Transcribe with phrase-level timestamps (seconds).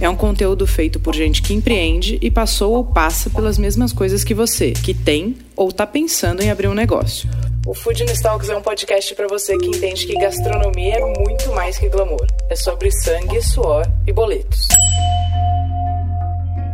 [0.00, 4.22] É um conteúdo feito por gente que empreende e passou ou passa pelas mesmas coisas
[4.22, 7.28] que você, que tem ou está pensando em abrir um negócio.
[7.66, 11.76] O Food Talks é um podcast para você que entende que gastronomia é muito mais
[11.76, 12.26] que glamour.
[12.48, 14.68] É sobre sangue, suor e boletos.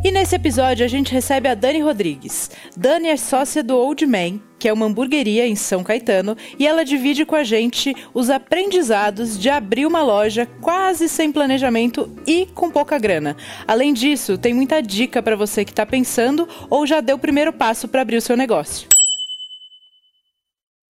[0.06, 2.50] E nesse episódio a gente recebe a Dani Rodrigues.
[2.76, 6.84] Dani é sócia do Old Man, que é uma hamburgueria em São Caetano, e ela
[6.84, 12.70] divide com a gente os aprendizados de abrir uma loja quase sem planejamento e com
[12.70, 13.34] pouca grana.
[13.66, 17.50] Além disso, tem muita dica para você que está pensando ou já deu o primeiro
[17.50, 18.86] passo para abrir o seu negócio.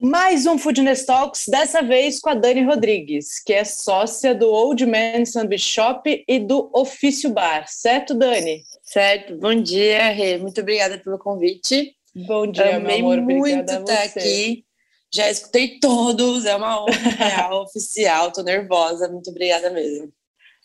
[0.03, 4.85] Mais um Foodness Talks, dessa vez com a Dani Rodrigues, que é sócia do Old
[4.85, 7.67] Man Sandwich Shop e do Ofício Bar.
[7.69, 8.65] Certo, Dani?
[8.95, 9.37] Certo.
[9.39, 10.39] Bom dia, Rê.
[10.39, 11.97] Muito obrigada pelo convite.
[12.15, 13.23] Bom dia, Amei meu amor.
[13.23, 14.65] muito estar aqui.
[15.13, 18.31] Já escutei todos, é uma honra real, oficial.
[18.31, 19.09] Tô nervosa.
[19.09, 20.13] Muito obrigada mesmo.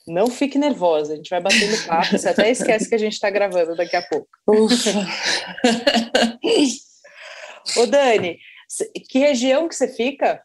[0.08, 2.20] Não fique nervosa, a gente vai batendo papo.
[2.20, 4.30] Você até esquece que a gente está gravando daqui a pouco.
[4.48, 4.92] Ufa.
[7.82, 8.38] Ô, Dani,
[9.10, 10.40] que região que você fica?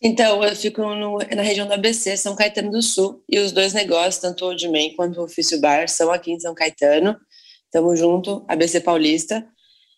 [0.00, 3.72] Então, eu fico no, na região do ABC, São Caetano do Sul, e os dois
[3.72, 7.16] negócios, tanto o Old Man quanto o Ofício Bar, são aqui em São Caetano.
[7.64, 9.46] Estamos junto, ABC Paulista.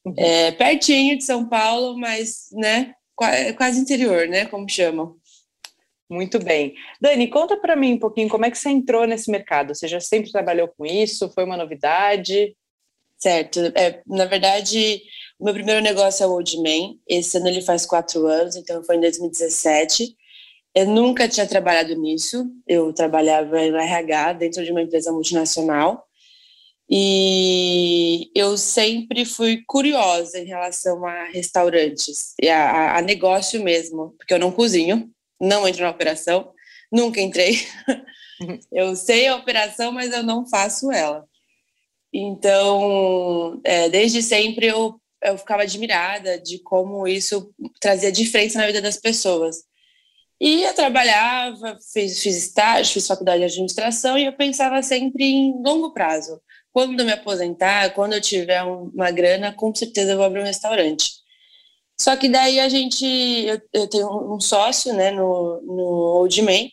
[0.05, 0.15] Uhum.
[0.17, 2.95] É, pertinho de São Paulo, mas, né,
[3.57, 5.17] quase interior, né, como chamam.
[6.09, 6.75] Muito bem.
[7.01, 9.75] Dani, conta para mim um pouquinho como é que você entrou nesse mercado.
[9.75, 11.31] Você já sempre trabalhou com isso?
[11.31, 12.57] Foi uma novidade?
[13.17, 13.61] Certo.
[13.77, 15.03] É, na verdade,
[15.41, 16.97] o meu primeiro negócio é o Old Man.
[17.09, 20.15] Esse ano ele faz quatro anos, então foi em 2017.
[20.75, 22.47] Eu nunca tinha trabalhado nisso.
[22.67, 26.05] Eu trabalhava no RH, dentro de uma empresa multinacional.
[26.91, 34.35] E eu sempre fui curiosa em relação a restaurantes, e a, a negócio mesmo, porque
[34.35, 35.09] eu não cozinho,
[35.41, 36.53] não entro na operação,
[36.93, 37.57] nunca entrei.
[38.73, 41.27] Eu sei a operação, mas eu não faço ela.
[42.13, 48.81] Então, é, desde sempre eu eu ficava admirada de como isso trazia diferença na vida
[48.81, 49.65] das pessoas.
[50.41, 55.63] E eu trabalhava, fiz, fiz estágio, fiz faculdade de administração e eu pensava sempre em
[55.63, 56.41] longo prazo.
[56.73, 60.47] Quando eu me aposentar, quando eu tiver uma grana, com certeza eu vou abrir um
[60.47, 61.11] restaurante.
[62.01, 65.83] Só que daí a gente, eu, eu tenho um sócio, né, no, no
[66.17, 66.71] Old Man,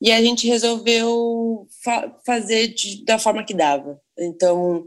[0.00, 4.00] e a gente resolveu fa fazer de, da forma que dava.
[4.18, 4.86] Então,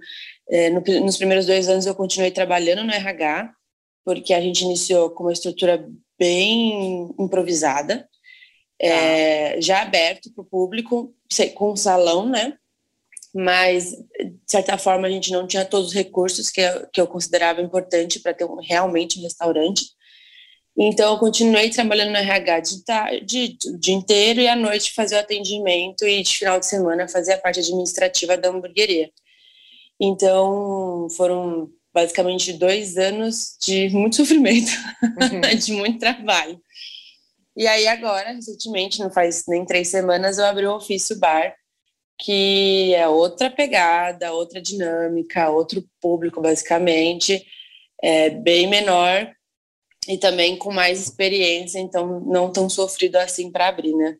[0.49, 3.53] é, no, nos primeiros dois anos eu continuei trabalhando no RH,
[4.05, 5.87] porque a gente iniciou com uma estrutura
[6.17, 8.07] bem improvisada,
[8.79, 9.61] é, ah.
[9.61, 11.13] já aberto para o público,
[11.55, 12.57] com um salão, né?
[13.33, 17.07] Mas, de certa forma, a gente não tinha todos os recursos que eu, que eu
[17.07, 19.85] considerava importante para ter um, realmente um restaurante.
[20.77, 25.15] Então, eu continuei trabalhando no RH de tarde, o dia inteiro, e à noite fazer
[25.15, 29.09] o atendimento e de final de semana fazer a parte administrativa da hamburgueria.
[29.99, 34.71] Então, foram basicamente dois anos de muito sofrimento,
[35.01, 35.41] uhum.
[35.57, 36.59] de muito trabalho.
[37.55, 41.55] E aí agora, recentemente, não faz nem três semanas, eu abri o Ofício Bar,
[42.19, 47.45] que é outra pegada, outra dinâmica, outro público, basicamente,
[48.01, 49.31] é bem menor
[50.07, 54.17] e também com mais experiência, então não tão sofrido assim para abrir, né?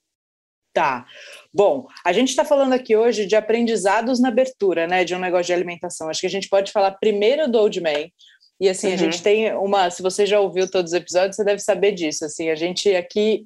[0.74, 1.06] Tá.
[1.54, 5.46] Bom, a gente está falando aqui hoje de aprendizados na abertura, né, de um negócio
[5.46, 6.10] de alimentação.
[6.10, 8.10] Acho que a gente pode falar primeiro do Old Man.
[8.60, 8.94] E assim, uhum.
[8.94, 9.90] a gente tem uma.
[9.90, 12.26] Se você já ouviu todos os episódios, você deve saber disso.
[12.26, 13.46] Assim, a gente aqui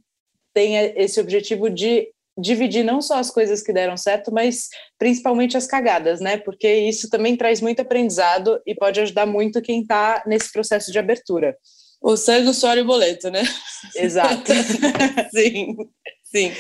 [0.54, 5.66] tem esse objetivo de dividir não só as coisas que deram certo, mas principalmente as
[5.66, 6.38] cagadas, né?
[6.38, 11.00] Porque isso também traz muito aprendizado e pode ajudar muito quem está nesse processo de
[11.00, 11.58] abertura.
[12.00, 13.44] O sangue, o suor e o boleto, né?
[13.96, 14.52] Exato.
[15.34, 15.76] sim,
[16.24, 16.52] sim.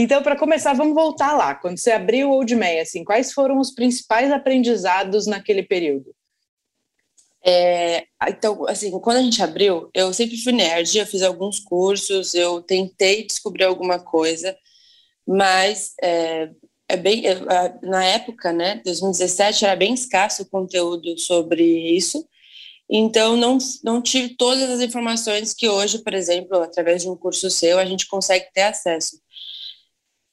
[0.00, 1.56] Então, para começar, vamos voltar lá.
[1.56, 6.14] Quando você abriu o Old Man, assim, quais foram os principais aprendizados naquele período?
[7.44, 12.32] É, então, assim, quando a gente abriu, eu sempre fui nerd, eu fiz alguns cursos,
[12.32, 14.56] eu tentei descobrir alguma coisa,
[15.26, 16.50] mas é,
[16.88, 17.24] é bem,
[17.82, 22.24] na época, né, 2017, era bem escasso o conteúdo sobre isso,
[22.88, 27.50] então não, não tive todas as informações que hoje, por exemplo, através de um curso
[27.50, 29.18] seu, a gente consegue ter acesso.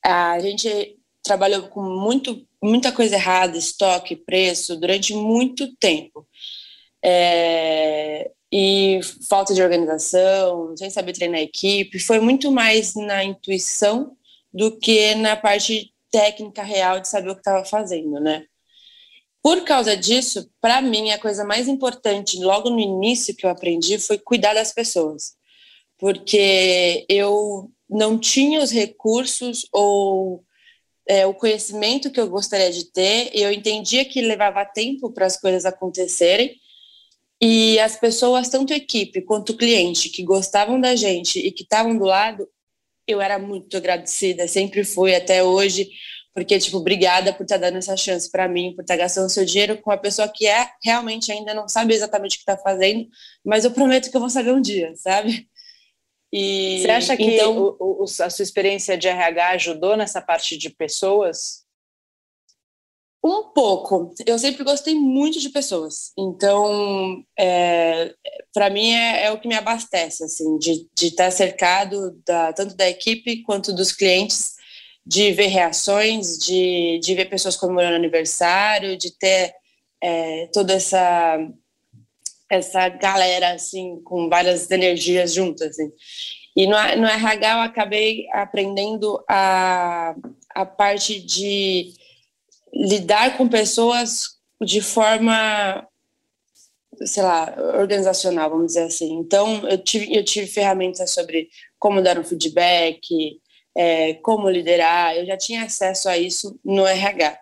[0.07, 6.27] A gente trabalhou com muito, muita coisa errada, estoque, preço, durante muito tempo.
[7.03, 14.15] É, e falta de organização, sem saber treinar a equipe, foi muito mais na intuição
[14.53, 18.45] do que na parte técnica real de saber o que estava fazendo, né?
[19.41, 23.97] Por causa disso, para mim, a coisa mais importante, logo no início que eu aprendi,
[23.97, 25.33] foi cuidar das pessoas.
[25.97, 30.43] Porque eu não tinha os recursos ou
[31.07, 35.25] é, o conhecimento que eu gostaria de ter, e eu entendia que levava tempo para
[35.25, 36.59] as coisas acontecerem,
[37.41, 41.97] e as pessoas, tanto a equipe quanto cliente, que gostavam da gente e que estavam
[41.97, 42.47] do lado,
[43.07, 45.89] eu era muito agradecida, sempre fui até hoje,
[46.33, 49.29] porque, tipo, obrigada por estar tá dando essa chance para mim, por estar tá gastando
[49.29, 52.57] seu dinheiro com uma pessoa que é realmente ainda não sabe exatamente o que está
[52.57, 53.07] fazendo,
[53.45, 55.47] mas eu prometo que eu vou saber um dia, sabe?
[56.37, 60.57] E, Você acha que então, o, o, a sua experiência de RH ajudou nessa parte
[60.57, 61.63] de pessoas?
[63.23, 64.13] Um pouco.
[64.25, 66.11] Eu sempre gostei muito de pessoas.
[66.19, 68.13] Então, é,
[68.53, 72.75] para mim, é, é, o que me abastece, assim, de, de estar cercado da, tanto
[72.75, 74.55] da equipe quanto dos clientes,
[75.05, 79.53] de ver reações, de, de ver pessoas comemorando aniversário, de ter
[80.03, 81.39] é, toda essa
[82.49, 85.71] essa galera assim com várias energias juntas.
[85.71, 85.91] Assim.
[86.55, 90.15] E no, no RH eu acabei aprendendo a,
[90.53, 91.93] a parte de
[92.73, 95.85] lidar com pessoas de forma,
[97.05, 99.13] sei lá, organizacional, vamos dizer assim.
[99.15, 103.39] Então, eu tive, eu tive ferramentas sobre como dar um feedback,
[103.75, 107.37] é, como liderar, eu já tinha acesso a isso no RH.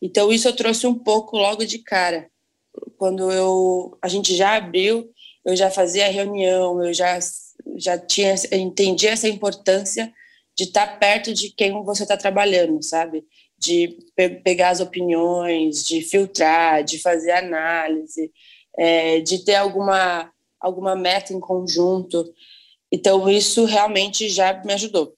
[0.00, 2.30] Então, isso eu trouxe um pouco logo de cara.
[2.96, 5.10] Quando eu, a gente já abriu,
[5.44, 7.18] eu já fazia reunião, eu já,
[7.76, 10.12] já tinha, entendia essa importância
[10.56, 13.24] de estar perto de quem você está trabalhando, sabe?
[13.58, 18.30] de pe pegar as opiniões, de filtrar, de fazer análise,
[18.78, 22.32] é, de ter alguma, alguma meta em conjunto.
[22.92, 25.17] Então, isso realmente já me ajudou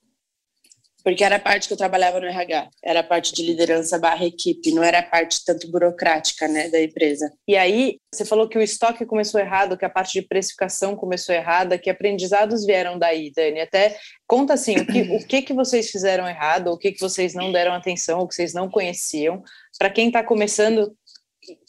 [1.02, 4.24] porque era a parte que eu trabalhava no RH, era a parte de liderança barra
[4.24, 7.32] equipe, não era a parte tanto burocrática, né, da empresa.
[7.48, 11.34] E aí, você falou que o estoque começou errado, que a parte de precificação começou
[11.34, 13.60] errada, que aprendizados vieram daí, Dani?
[13.60, 17.34] Até conta assim, o que, o que, que vocês fizeram errado, o que, que vocês
[17.34, 19.42] não deram atenção, o que vocês não conheciam,
[19.78, 20.94] para quem está começando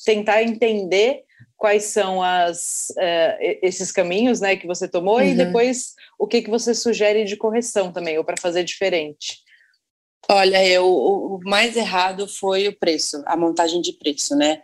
[0.03, 1.23] tentar entender
[1.61, 5.23] quais são as, uh, esses caminhos né, que você tomou uhum.
[5.23, 9.37] e depois o que, que você sugere de correção também, ou para fazer diferente?
[10.27, 14.63] Olha, eu, o mais errado foi o preço, a montagem de preço, né?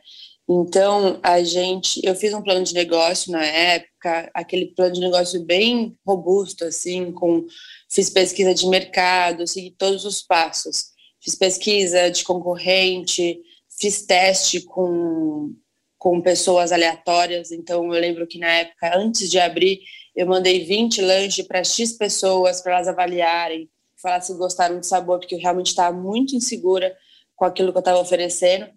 [0.50, 5.46] Então, a gente, eu fiz um plano de negócio na época, aquele plano de negócio
[5.46, 7.46] bem robusto, assim, com,
[7.92, 10.86] fiz pesquisa de mercado, segui todos os passos.
[11.22, 13.40] Fiz pesquisa de concorrente,
[13.80, 15.54] fiz teste com
[15.98, 17.52] com pessoas aleatórias.
[17.52, 19.82] Então, eu lembro que na época, antes de abrir,
[20.16, 23.70] eu mandei 20 lanches para X pessoas, para elas avaliarem,
[24.02, 26.96] falar se gostaram do sabor, porque eu realmente estava muito insegura
[27.36, 28.68] com aquilo que eu estava oferecendo.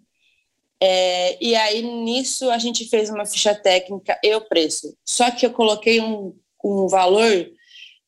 [0.83, 4.97] É, e aí, nisso, a gente fez uma ficha técnica e o preço.
[5.05, 7.51] Só que eu coloquei um, um valor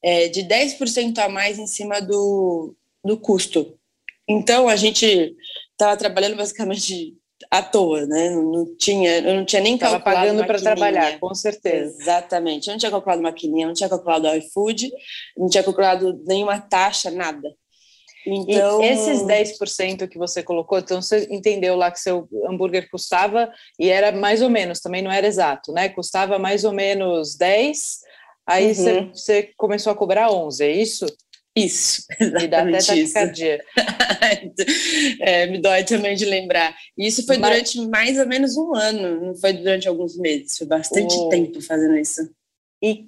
[0.01, 3.77] é, de 10% a mais em cima do, do custo.
[4.27, 5.35] Então, a gente
[5.71, 7.15] estava trabalhando basicamente
[7.49, 8.29] à toa, né?
[8.29, 11.95] Não, não tinha, eu não tinha nem Tava calculado pagando para trabalhar, com certeza.
[11.99, 12.67] Exatamente.
[12.67, 14.91] Eu não tinha calculado maquininha, não tinha calculado iFood,
[15.37, 17.49] não tinha calculado nenhuma taxa, nada.
[18.25, 18.81] Então...
[18.81, 23.89] E esses 10% que você colocou, então você entendeu lá que seu hambúrguer custava, e
[23.89, 25.89] era mais ou menos, também não era exato, né?
[25.89, 27.99] Custava mais ou menos 10,
[28.47, 28.73] aí uhum.
[28.73, 31.05] você, você começou a cobrar 11, é isso?
[31.55, 32.43] Isso, exatamente.
[32.45, 33.65] E dá até taquicardia.
[35.21, 36.75] é, me dói também de lembrar.
[36.97, 37.51] E isso foi Mas...
[37.51, 41.29] durante mais ou menos um ano, não foi durante alguns meses, foi bastante oh.
[41.29, 42.29] tempo fazendo isso.
[42.81, 43.07] E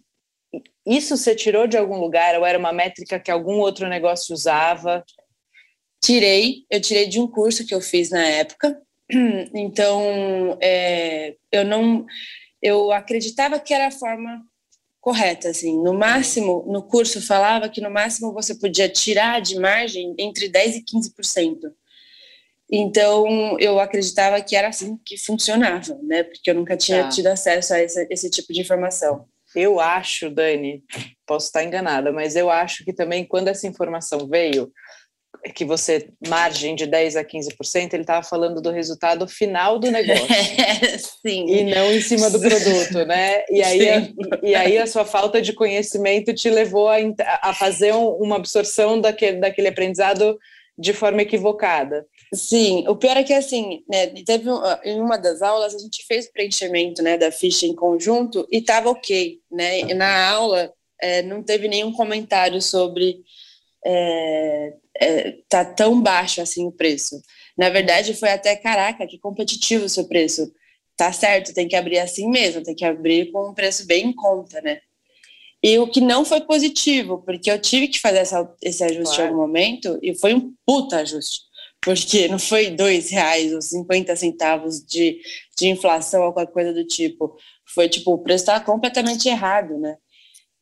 [0.85, 5.03] isso você tirou de algum lugar ou era uma métrica que algum outro negócio usava?
[6.03, 8.79] Tirei, eu tirei de um curso que eu fiz na época.
[9.53, 12.05] Então, é, eu não,
[12.59, 14.43] eu acreditava que era a forma
[15.05, 15.77] correta, assim.
[15.83, 20.77] No máximo, no curso falava que no máximo você podia tirar de margem entre 10
[20.77, 21.59] e 15%.
[22.71, 26.23] Então, eu acreditava que era assim que funcionava, né?
[26.23, 27.09] Porque eu nunca tinha tá.
[27.09, 29.27] tido acesso a esse, esse tipo de informação.
[29.55, 30.83] Eu acho, Dani,
[31.27, 34.73] posso estar enganada, mas eu acho que também quando essa informação veio,
[35.53, 40.25] que você margem de 10 a 15%, ele estava falando do resultado final do negócio.
[41.21, 41.45] Sim.
[41.47, 43.43] E não em cima do produto, né?
[43.49, 44.09] E aí, a,
[44.43, 46.97] e aí a sua falta de conhecimento te levou a,
[47.41, 50.37] a fazer um, uma absorção daquele, daquele aprendizado
[50.77, 52.05] de forma equivocada.
[52.33, 54.49] Sim, o pior é que assim, né, teve
[54.83, 58.89] em uma das aulas a gente fez preenchimento, né, da ficha em conjunto e estava
[58.89, 59.79] ok, né?
[59.79, 63.21] E na aula é, não teve nenhum comentário sobre
[63.85, 67.21] é, é, tá tão baixo assim o preço.
[67.57, 70.51] Na verdade, foi até, caraca, que competitivo o seu preço.
[70.97, 74.13] Tá certo, tem que abrir assim mesmo, tem que abrir com um preço bem em
[74.13, 74.79] conta, né?
[75.61, 79.23] E o que não foi positivo, porque eu tive que fazer essa, esse ajuste claro.
[79.23, 81.41] em algum momento, e foi um puta ajuste,
[81.81, 85.19] porque não foi dois reais ou 50 centavos de,
[85.57, 87.35] de inflação ou qualquer coisa do tipo.
[87.73, 89.97] Foi tipo, o preço estava completamente errado, né?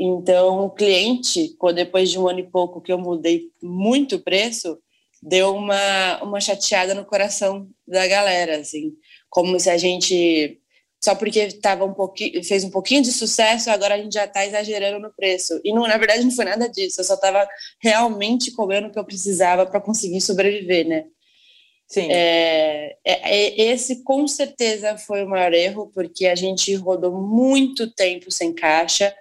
[0.06, 4.78] Então, o cliente, depois de um ano e pouco que eu mudei muito o preço,
[5.22, 8.92] deu uma, uma chateada no coração da galera, assim,
[9.30, 10.60] como se a gente
[11.02, 14.46] só porque tava um pouquinho, fez um pouquinho de sucesso, agora a gente já está
[14.46, 15.60] exagerando no preço.
[15.64, 17.48] E não, na verdade não foi nada disso, eu só estava
[17.82, 21.06] realmente comendo o que eu precisava para conseguir sobreviver, né?
[21.88, 22.08] Sim.
[22.10, 27.94] É, é, é, esse com certeza foi o maior erro, porque a gente rodou muito
[27.94, 29.14] tempo sem caixa.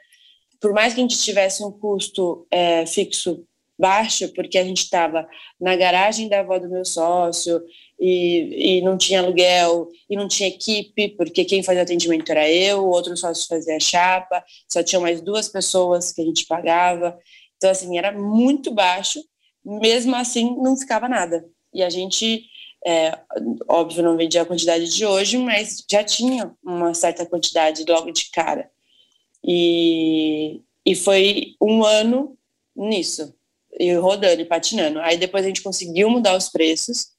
[0.63, 3.45] Por mais que a gente tivesse um custo é, fixo
[3.79, 5.29] baixo, porque a gente estava
[5.61, 7.61] na garagem da avó do meu sócio,
[7.99, 12.81] e, e não tinha aluguel, e não tinha equipe, porque quem fazia atendimento era eu,
[12.85, 17.17] o outro sócio fazia chapa, só tinha mais duas pessoas que a gente pagava.
[17.57, 19.21] Então, assim, era muito baixo,
[19.65, 21.45] mesmo assim não ficava nada.
[21.73, 22.45] E a gente,
[22.85, 23.17] é,
[23.69, 28.31] óbvio, não vendia a quantidade de hoje, mas já tinha uma certa quantidade logo de
[28.33, 28.69] cara.
[29.45, 32.37] E, e foi um ano
[32.77, 33.35] nisso,
[33.79, 35.01] e rodando e patinando.
[35.01, 37.13] Aí depois a gente conseguiu mudar os preços,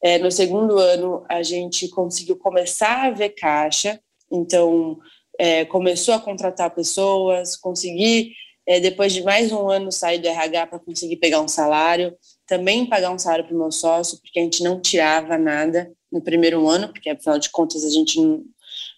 [0.00, 4.00] é, no segundo ano, a gente conseguiu começar a ver caixa,
[4.30, 4.98] então
[5.38, 8.32] é, começou a contratar pessoas, consegui,
[8.66, 12.86] é, depois de mais um ano, sair do RH para conseguir pegar um salário, também
[12.86, 16.68] pagar um salário para o meu sócio, porque a gente não tirava nada no primeiro
[16.68, 18.44] ano, porque afinal de contas a gente não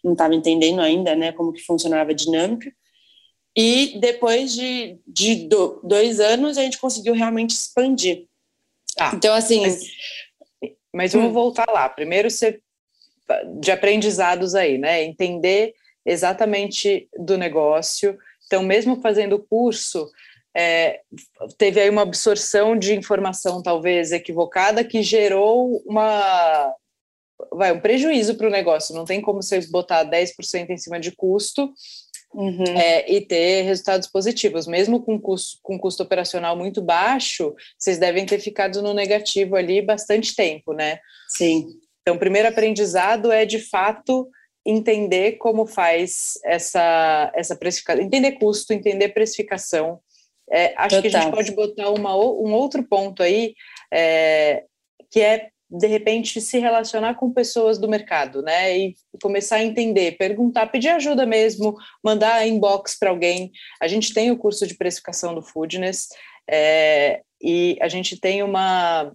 [0.05, 2.73] estava entendendo ainda né, como que funcionava a dinâmica.
[3.57, 8.27] E depois de, de do, dois anos, a gente conseguiu realmente expandir.
[8.99, 9.81] Ah, então, assim, mas
[10.93, 11.35] mas vamos hum.
[11.35, 11.89] voltar lá.
[11.89, 12.61] Primeiro, você,
[13.61, 15.03] de aprendizados aí, né?
[15.03, 18.19] Entender exatamente do negócio.
[18.47, 20.11] Então, mesmo fazendo o curso,
[20.55, 21.01] é,
[21.57, 26.75] teve aí uma absorção de informação talvez equivocada que gerou uma
[27.53, 28.95] vai um prejuízo para o negócio.
[28.95, 31.73] Não tem como você botar 10% em cima de custo
[32.33, 32.63] Uhum.
[32.63, 34.67] É, e ter resultados positivos.
[34.67, 39.83] Mesmo com custo, com custo operacional muito baixo, vocês devem ter ficado no negativo ali
[39.83, 41.01] bastante tempo, né?
[41.29, 41.67] Sim.
[42.01, 44.29] Então, o primeiro aprendizado é, de fato,
[44.65, 49.99] entender como faz essa, essa precificação, entender custo, entender precificação.
[50.51, 51.03] É, acho Total.
[51.03, 53.55] que a gente pode botar uma, um outro ponto aí,
[53.93, 54.65] é,
[55.11, 58.77] que é de repente se relacionar com pessoas do mercado, né?
[58.77, 63.53] E começar a entender, perguntar, pedir ajuda mesmo, mandar inbox para alguém.
[63.81, 66.09] A gente tem o curso de precificação do Foodness
[66.51, 69.13] é, e a gente tem uma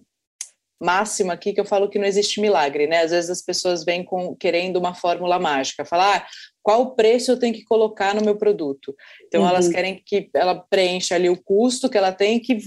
[0.80, 3.02] máxima aqui que eu falo que não existe milagre, né?
[3.02, 6.26] Às vezes as pessoas vêm com, querendo uma fórmula mágica, falar ah,
[6.62, 8.94] qual preço eu tenho que colocar no meu produto.
[9.26, 9.48] Então uhum.
[9.48, 12.58] elas querem que ela preencha ali o custo que ela tem, que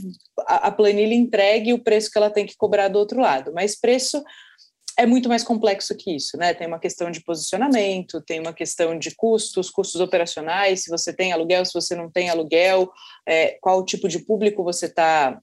[0.48, 3.52] a, planilha entregue o preço que ela tem que cobrar do outro lado.
[3.54, 4.24] Mas preço
[4.98, 6.54] é muito mais complexo que isso, né?
[6.54, 11.32] Tem uma questão de posicionamento, tem uma questão de custos, custos operacionais, se você tem
[11.32, 12.92] aluguel, se você não tem aluguel,
[13.26, 15.40] é, qual tipo de público você está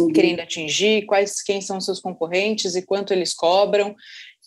[0.00, 0.12] uhum.
[0.12, 3.94] querendo atingir, quais quem são seus concorrentes e quanto eles cobram.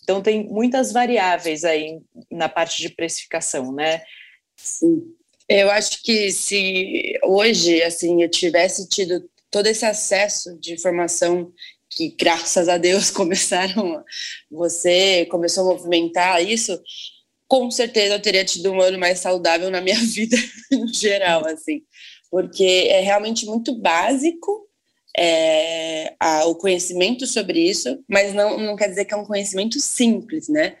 [0.02, 4.02] Então tem muitas variáveis aí na parte de precificação, né?
[4.56, 5.14] Sim.
[5.48, 11.52] Eu acho que se hoje assim eu tivesse tido todo esse acesso de informação
[11.90, 14.02] que graças a Deus começaram
[14.50, 16.80] você começou a movimentar isso,
[17.46, 20.36] com certeza eu teria tido um ano mais saudável na minha vida
[20.70, 21.82] no geral assim,
[22.30, 24.68] porque é realmente muito básico
[25.16, 29.78] é, a, o conhecimento sobre isso, mas não, não quer dizer que é um conhecimento
[29.80, 30.76] simples, né?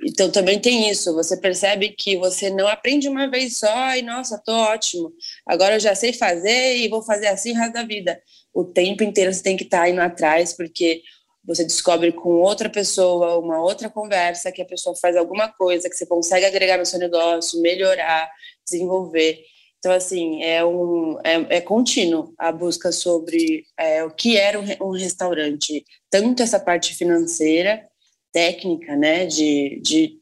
[0.00, 4.40] Então também tem isso, você percebe que você não aprende uma vez só e nossa,
[4.44, 5.12] tô ótimo.
[5.44, 8.20] Agora eu já sei fazer e vou fazer assim o resto da vida.
[8.54, 11.02] O tempo inteiro você tem que estar tá indo atrás porque
[11.44, 15.96] você descobre com outra pessoa, uma outra conversa que a pessoa faz alguma coisa que
[15.96, 18.30] você consegue agregar no seu negócio, melhorar,
[18.64, 19.40] desenvolver.
[19.78, 24.88] Então, assim, é, um, é, é contínuo a busca sobre é, o que era um,
[24.88, 27.88] um, restaurante, tanto essa parte financeira,
[28.32, 30.20] técnica, né, de, de,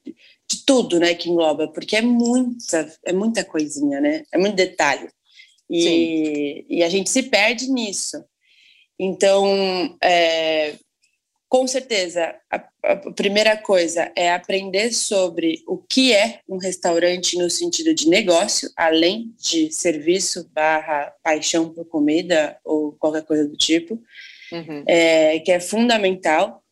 [0.48, 5.08] de, tudo, né, que engloba, porque é muita, é muita coisinha, né, é muito detalhe.
[5.68, 8.22] E, e a gente se perde nisso.
[8.98, 10.74] Então, é,
[11.48, 17.50] com certeza, a, a, primeira coisa é aprender sobre o que é um restaurante no
[17.50, 24.00] sentido de negócio, além de serviço barra paixão por comida ou qualquer coisa do tipo,
[24.52, 24.84] uhum.
[24.86, 26.62] é, que é fundamental.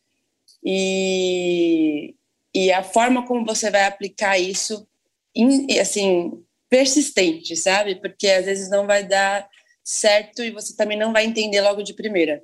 [0.63, 2.15] E,
[2.53, 4.87] e a forma como você vai aplicar isso,
[5.35, 7.95] in, assim, persistente, sabe?
[7.95, 9.47] Porque às vezes não vai dar
[9.83, 12.41] certo e você também não vai entender logo de primeira.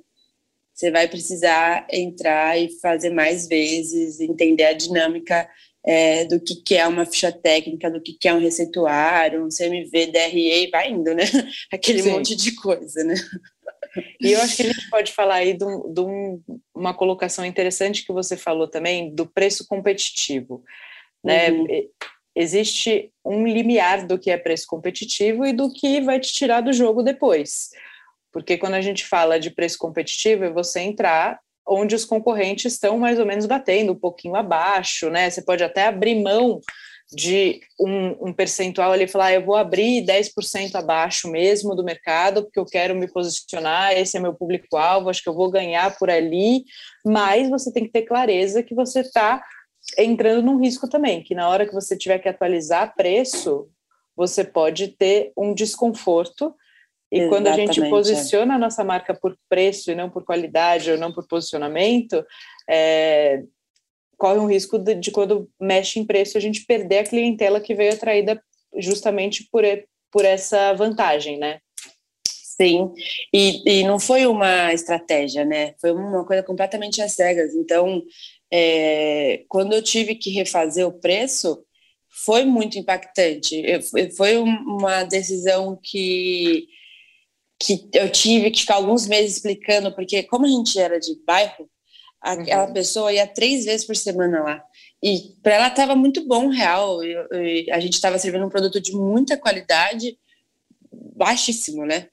[0.74, 5.48] Você vai precisar entrar e fazer mais vezes, entender a dinâmica
[5.84, 9.48] é, do que, que é uma ficha técnica, do que, que é um receituário, um
[9.48, 11.24] CMV, DRE, vai indo, né?
[11.72, 12.12] Aquele Sim.
[12.12, 13.14] monte de coisa, né?
[14.20, 16.42] E eu acho que a gente pode falar aí de, um, de um,
[16.74, 20.64] uma colocação interessante que você falou também, do preço competitivo.
[21.22, 21.50] Né?
[21.50, 21.66] Uhum.
[22.34, 26.72] Existe um limiar do que é preço competitivo e do que vai te tirar do
[26.72, 27.70] jogo depois.
[28.32, 32.98] Porque quando a gente fala de preço competitivo, é você entrar onde os concorrentes estão
[32.98, 35.30] mais ou menos batendo, um pouquinho abaixo, né?
[35.30, 36.60] Você pode até abrir mão
[37.12, 42.42] de um, um percentual ali, falar, ah, eu vou abrir 10% abaixo mesmo do mercado,
[42.44, 46.08] porque eu quero me posicionar, esse é meu público-alvo, acho que eu vou ganhar por
[46.08, 46.64] ali,
[47.04, 49.42] mas você tem que ter clareza que você está
[49.98, 53.68] entrando num risco também, que na hora que você tiver que atualizar preço,
[54.16, 56.54] você pode ter um desconforto
[57.12, 57.90] e Exatamente, quando a gente é.
[57.90, 62.24] posiciona a nossa marca por preço e não por qualidade ou não por posicionamento,
[62.68, 63.42] é,
[64.16, 67.74] corre um risco de, de, quando mexe em preço a gente perder a clientela que
[67.74, 68.42] veio atraída
[68.78, 69.62] justamente por,
[70.10, 71.58] por essa vantagem, né?
[72.26, 72.90] Sim,
[73.30, 75.74] e, e não foi uma estratégia, né?
[75.82, 77.54] Foi uma coisa completamente às cegas.
[77.54, 78.02] Então,
[78.50, 81.62] é, quando eu tive que refazer o preço,
[82.08, 83.62] foi muito impactante.
[84.16, 86.68] Foi uma decisão que
[87.62, 91.70] que eu tive que ficar alguns meses explicando, porque como a gente era de bairro,
[92.20, 92.72] aquela uhum.
[92.72, 94.64] pessoa ia três vezes por semana lá.
[95.00, 97.02] E para ela estava muito bom, real.
[97.04, 100.18] Eu, eu, a gente estava servindo um produto de muita qualidade,
[101.14, 102.08] baixíssimo, né?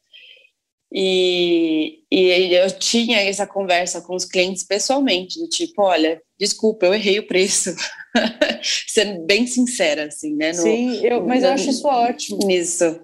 [0.91, 6.93] E, e eu tinha essa conversa com os clientes pessoalmente, do tipo, olha, desculpa, eu
[6.93, 7.75] errei o preço.
[8.87, 10.51] Sendo bem sincera, assim, né?
[10.51, 12.39] No, Sim, eu, mas no, eu acho isso ótimo.
[12.45, 12.99] Nisso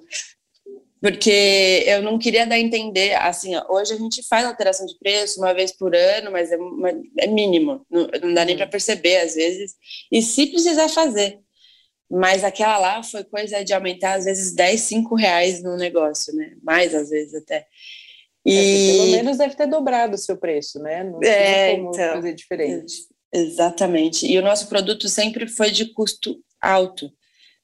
[1.05, 5.39] porque eu não queria dar a entender, assim, hoje a gente faz alteração de preço
[5.39, 6.89] uma vez por ano, mas é, uma,
[7.19, 9.75] é mínimo, não, não, dá nem para perceber às vezes,
[10.11, 11.37] e se precisar fazer.
[12.09, 16.55] Mas aquela lá foi coisa de aumentar às vezes 10, 5 reais no negócio, né?
[16.63, 17.67] Mais às vezes até.
[18.43, 18.57] E...
[18.57, 21.03] É, pelo menos deve ter dobrado o seu preço, né?
[21.03, 22.95] Não é, como então, fazer diferente.
[23.31, 24.25] Exatamente.
[24.25, 27.11] E o nosso produto sempre foi de custo alto.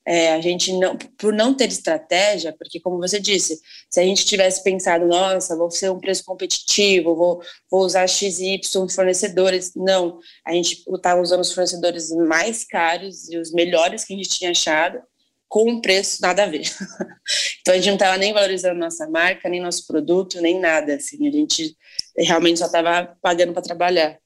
[0.06, 4.26] É, a gente não, por não ter estratégia, porque como você disse, se a gente
[4.26, 8.60] tivesse pensado, nossa, vou ser um preço competitivo, vou, vou usar XY
[8.94, 14.18] fornecedores, não, a gente estava usando os fornecedores mais caros e os melhores que a
[14.18, 15.00] gente tinha achado,
[15.48, 16.64] com um preço nada a ver.
[17.62, 21.28] então a gente não estava nem valorizando nossa marca, nem nosso produto, nem nada, assim,
[21.28, 21.76] a gente
[22.18, 24.18] realmente só estava pagando para trabalhar.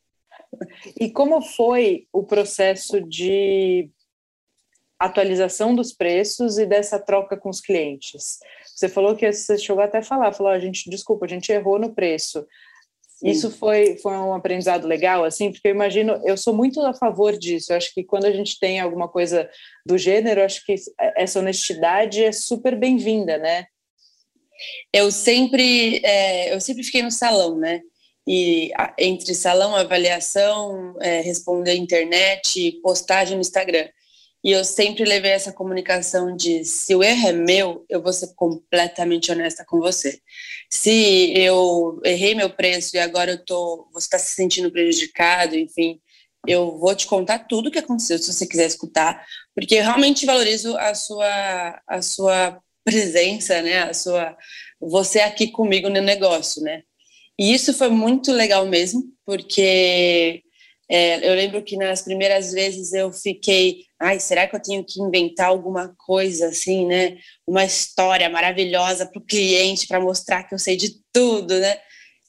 [1.00, 3.90] E como foi o processo de
[5.00, 8.40] atualização dos preços e dessa troca com os clientes.
[8.76, 11.80] Você falou que você chegou até a falar, falou, a gente, desculpa, a gente errou
[11.80, 12.46] no preço.
[13.18, 13.30] Sim.
[13.30, 17.38] Isso foi, foi um aprendizado legal, assim, porque eu imagino, eu sou muito a favor
[17.38, 17.72] disso.
[17.72, 19.50] Eu acho que quando a gente tem alguma coisa
[19.86, 20.76] do gênero, eu acho que
[21.16, 23.66] essa honestidade é super bem-vinda, né?
[24.92, 27.82] Eu sempre, é, eu sempre fiquei no salão, né?
[28.28, 33.88] E entre salão, avaliação, é, responder à internet, postagem no Instagram.
[34.46, 38.32] E eu sempre levei essa comunicação de se o erro é meu, eu vou ser
[38.36, 40.20] completamente honesta com você.
[40.70, 46.00] Se eu errei meu preço e agora eu tô, você está se sentindo prejudicado, enfim,
[46.48, 50.28] eu vou te contar tudo o que aconteceu, se você quiser escutar, porque eu realmente
[50.28, 53.80] valorizo a sua, a sua presença, né?
[53.80, 54.38] A sua,
[54.80, 56.84] você aqui comigo no negócio, né?
[57.40, 60.44] E isso foi muito legal mesmo, porque
[60.90, 65.02] é, eu lembro que nas primeiras vezes eu fiquei, ai, será que eu tenho que
[65.02, 67.18] inventar alguma coisa assim, né?
[67.48, 71.78] Uma história maravilhosa para o cliente para mostrar que eu sei de tudo, né?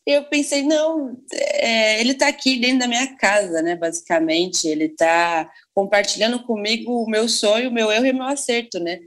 [0.07, 3.77] E eu pensei, não, é, ele está aqui dentro da minha casa, né?
[3.77, 8.79] Basicamente, ele está compartilhando comigo o meu sonho, o meu erro e o meu acerto,
[8.81, 9.01] né?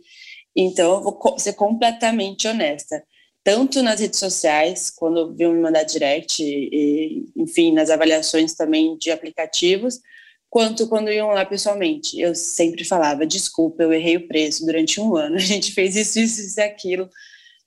[0.56, 3.04] Então, eu vou ser completamente honesta
[3.44, 9.12] tanto nas redes sociais, quando viu me mandar direct, e, enfim, nas avaliações também de
[9.12, 10.00] aplicativos,
[10.50, 12.20] quanto quando iam lá pessoalmente.
[12.20, 16.20] Eu sempre falava, desculpa, eu errei o preço durante um ano, a gente fez isso,
[16.20, 17.10] isso, isso e aquilo.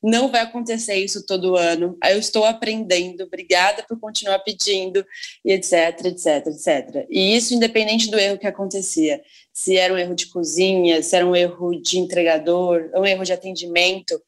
[0.02, 1.96] não vai acontecer isso todo ano.
[2.04, 5.06] Eu estou aprendendo, obrigada por continuar pedindo,
[5.44, 7.06] e etc, etc, etc.
[7.08, 9.22] E isso independente do erro que acontecia.
[9.52, 13.32] Se era um erro de cozinha, se era um erro de entregador, um erro de
[13.32, 14.20] atendimento.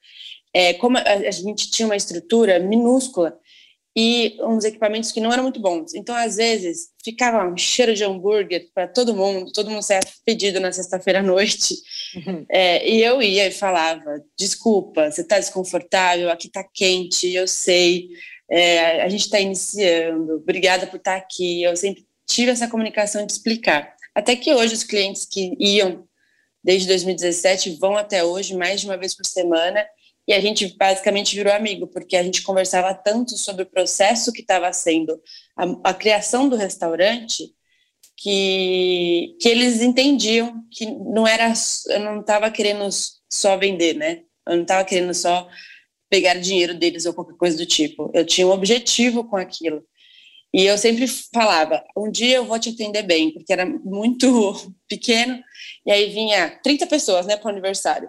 [0.55, 3.37] É, como a gente tinha uma estrutura minúscula,
[3.97, 5.95] e uns equipamentos que não eram muito bons.
[5.95, 10.59] Então, às vezes, ficava um cheiro de hambúrguer para todo mundo, todo mundo saia pedido
[10.59, 11.75] na sexta-feira à noite.
[12.17, 12.45] Uhum.
[12.51, 18.09] É, e eu ia e falava: desculpa, você está desconfortável, aqui está quente, eu sei,
[18.51, 21.63] é, a gente está iniciando, obrigada por estar tá aqui.
[21.63, 23.95] Eu sempre tive essa comunicação de explicar.
[24.13, 26.05] Até que hoje, os clientes que iam
[26.65, 29.87] desde 2017 vão até hoje, mais de uma vez por semana,
[30.27, 34.41] e a gente basicamente virou amigo, porque a gente conversava tanto sobre o processo que
[34.41, 35.21] estava sendo
[35.57, 37.55] a, a, criação do restaurante,
[38.17, 41.53] que, que eles entendiam que não era,
[41.89, 42.89] eu não estava querendo
[43.31, 44.23] só vender, né?
[44.47, 45.49] Eu não estava querendo só
[46.09, 48.11] pegar dinheiro deles ou qualquer coisa do tipo.
[48.15, 49.83] Eu tinha um objetivo com aquilo.
[50.55, 54.55] E eu sempre falava, um dia eu vou te atender bem, porque era muito
[54.89, 55.43] pequeno,
[55.85, 58.09] e aí vinha 30 pessoas, né, para o aniversário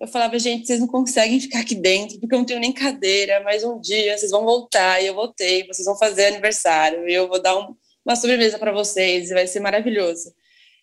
[0.00, 3.42] eu falava, gente, vocês não conseguem ficar aqui dentro, porque eu não tenho nem cadeira,
[3.44, 7.28] mas um dia vocês vão voltar, e eu voltei, vocês vão fazer aniversário, e eu
[7.28, 10.32] vou dar um, uma sobremesa para vocês, e vai ser maravilhoso.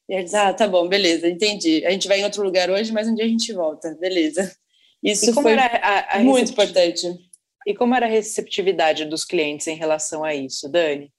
[0.08, 1.84] E eles, ah, tá bom, beleza, entendi.
[1.86, 4.56] A gente vai em outro lugar hoje, mas um dia a gente volta, beleza.
[5.04, 7.08] Isso foi a, a muito importante.
[7.66, 11.12] E como era a receptividade dos clientes em relação a isso, Dani?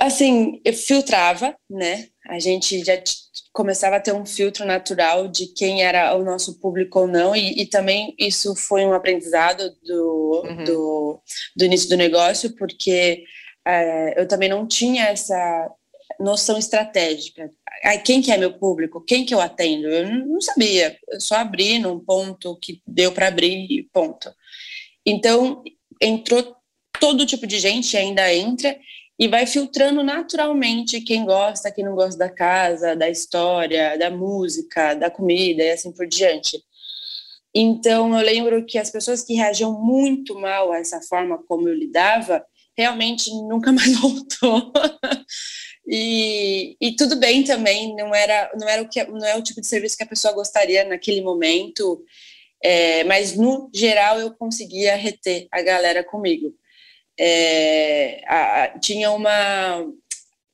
[0.00, 2.08] Assim, eu filtrava, né?
[2.26, 2.96] A gente já
[3.54, 7.62] começava a ter um filtro natural de quem era o nosso público ou não, e,
[7.62, 10.64] e também isso foi um aprendizado do, uhum.
[10.64, 11.22] do,
[11.56, 13.22] do, início do negócio, porque
[13.64, 15.70] é, eu também não tinha essa
[16.18, 17.48] noção estratégica.
[17.84, 19.00] Ai, quem que é meu público?
[19.00, 19.86] Quem que eu atendo?
[19.86, 24.34] Eu não sabia, eu só abri num ponto que deu para abrir e ponto.
[25.06, 25.62] Então,
[26.02, 26.56] entrou
[26.98, 28.76] todo tipo de gente, ainda entra,
[29.24, 34.92] e vai filtrando naturalmente quem gosta, quem não gosta da casa, da história, da música,
[34.92, 36.62] da comida e assim por diante.
[37.54, 41.74] Então, eu lembro que as pessoas que reagiam muito mal a essa forma como eu
[41.74, 42.44] lidava,
[42.76, 44.70] realmente nunca mais voltou.
[45.88, 49.62] e, e tudo bem também, não era, não era o que, não é o tipo
[49.62, 52.04] de serviço que a pessoa gostaria naquele momento,
[52.62, 56.54] é, mas no geral eu conseguia reter a galera comigo
[57.18, 59.86] é, a, tinha uma.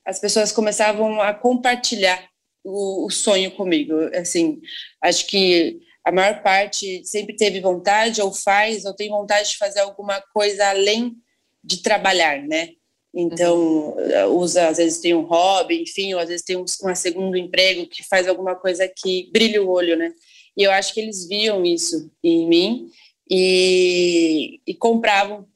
[0.05, 2.27] As pessoas começavam a compartilhar
[2.63, 3.93] o, o, sonho comigo.
[4.15, 4.59] Assim,
[5.01, 9.81] acho que a maior parte sempre teve vontade, ou faz, ou tem vontade de fazer
[9.81, 11.15] alguma coisa além
[11.63, 12.69] de trabalhar, né?
[13.13, 13.95] Então,
[14.29, 17.85] usa, às vezes tem um hobby, enfim, ou às vezes tem um, um segundo emprego
[17.87, 20.13] que faz alguma coisa que brilha o olho, né?
[20.55, 22.89] E eu acho que eles viam isso em mim
[23.29, 25.47] e, e compravam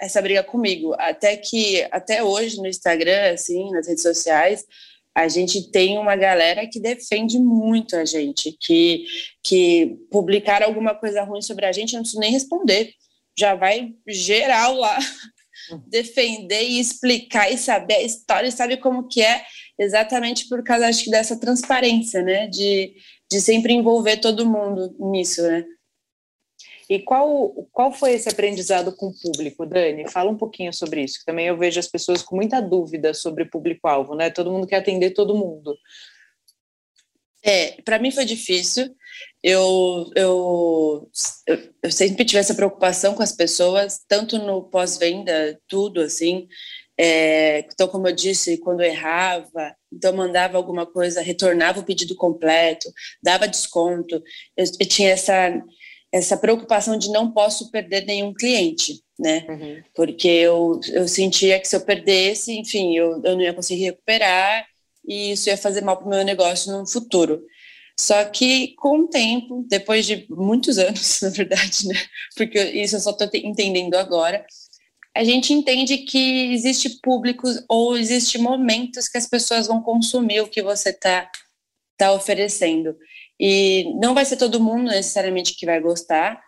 [0.00, 0.94] essa briga comigo.
[0.98, 4.64] Até que, até hoje, no Instagram, assim, nas redes sociais,
[5.14, 9.04] a gente tem uma galera que defende muito a gente, que,
[9.42, 12.92] que publicar alguma coisa ruim sobre a gente, não preciso nem responder.
[13.38, 14.98] Já vai geral lá
[15.88, 19.42] defender e explicar e saber a história e sabe como que é,
[19.78, 22.46] exatamente por causa, acho que, dessa transparência, né?
[22.46, 22.94] De,
[23.30, 25.64] de sempre envolver todo mundo nisso, né?
[26.90, 30.10] E qual, qual foi esse aprendizado com o público, Dani?
[30.10, 33.44] Fala um pouquinho sobre isso, que também eu vejo as pessoas com muita dúvida sobre
[33.44, 34.28] público-alvo, né?
[34.28, 35.78] Todo mundo quer atender todo mundo.
[37.44, 38.92] É, para mim foi difícil.
[39.40, 41.08] Eu, eu,
[41.80, 46.48] eu, sempre tive essa preocupação com as pessoas, tanto no pós-venda, tudo assim.
[46.98, 52.16] É, então, como eu disse, quando eu errava, então mandava alguma coisa, retornava o pedido
[52.16, 54.20] completo, dava desconto.
[54.56, 55.62] Eu, eu tinha essa
[56.12, 59.46] essa preocupação de não posso perder nenhum cliente, né?
[59.48, 59.82] Uhum.
[59.94, 64.66] Porque eu, eu sentia que se eu perdesse, enfim, eu, eu não ia conseguir recuperar
[65.06, 67.42] e isso ia fazer mal para o meu negócio no futuro.
[67.98, 71.94] Só que com o tempo, depois de muitos anos, na verdade, né?
[72.36, 74.44] Porque isso eu só estou entendendo agora,
[75.14, 80.48] a gente entende que existe público ou existe momentos que as pessoas vão consumir o
[80.48, 81.30] que você está
[81.96, 82.96] tá oferecendo.
[83.40, 86.38] E não vai ser todo mundo necessariamente que vai gostar,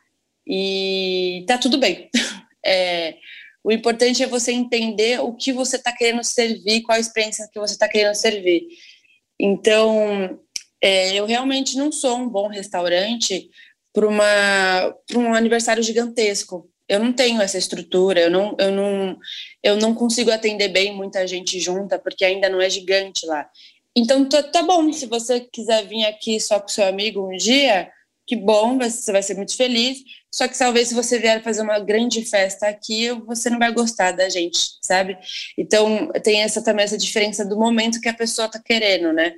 [0.46, 2.10] e tá tudo bem.
[2.64, 3.16] É,
[3.64, 7.58] o importante é você entender o que você está querendo servir, qual a experiência que
[7.58, 8.68] você está querendo servir.
[9.36, 10.38] Então,
[10.80, 13.50] é, eu realmente não sou um bom restaurante
[13.92, 14.06] para
[15.16, 16.70] um aniversário gigantesco.
[16.88, 19.18] Eu não tenho essa estrutura, eu não, eu, não,
[19.60, 23.48] eu não consigo atender bem muita gente junta, porque ainda não é gigante lá.
[23.96, 27.90] Então, tá, tá bom, se você quiser vir aqui só com seu amigo um dia,
[28.26, 29.98] que bom, você vai ser muito feliz.
[30.32, 34.12] Só que talvez se você vier fazer uma grande festa aqui, você não vai gostar
[34.12, 35.18] da gente, sabe?
[35.58, 39.34] Então tem essa também essa diferença do momento que a pessoa está querendo, né?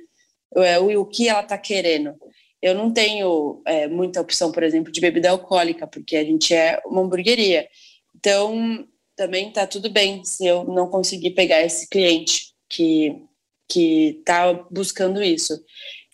[0.57, 2.13] É, o, o que ela está querendo.
[2.61, 6.81] Eu não tenho é, muita opção, por exemplo, de bebida alcoólica, porque a gente é
[6.85, 7.67] uma hamburgueria.
[8.15, 13.21] Então também tá tudo bem se eu não conseguir pegar esse cliente que
[13.69, 15.59] que está buscando isso.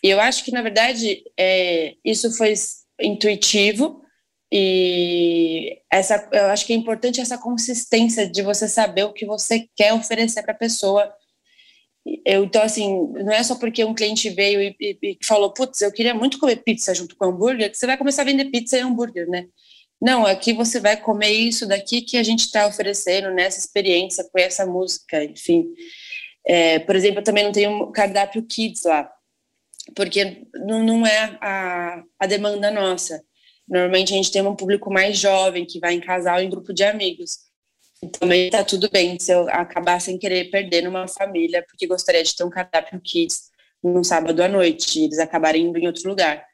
[0.02, 2.54] E eu acho que, na verdade, é, isso foi
[3.00, 4.02] intuitivo
[4.54, 9.66] e essa, eu acho que é importante essa consistência de você saber o que você
[9.74, 11.10] quer oferecer para a pessoa.
[12.26, 15.80] Eu, então, assim, não é só porque um cliente veio e, e, e falou, putz,
[15.80, 18.76] eu queria muito comer pizza junto com hambúrguer, que você vai começar a vender pizza
[18.76, 19.46] e hambúrguer, né?
[19.98, 24.38] Não, aqui você vai comer isso daqui que a gente está oferecendo nessa experiência, com
[24.38, 25.64] essa música, enfim.
[26.46, 29.12] É, por exemplo, eu também não tenho cardápio kids lá
[29.94, 33.22] porque não, não é a, a demanda nossa.
[33.68, 36.84] Normalmente a gente tem um público mais jovem, que vai em casal em grupo de
[36.84, 37.38] amigos.
[38.18, 42.34] Também tá tudo bem se eu acabar sem querer perder numa família, porque gostaria de
[42.34, 43.50] ter um cardápio kids
[43.82, 46.44] num sábado à noite, e eles acabarem indo em outro lugar.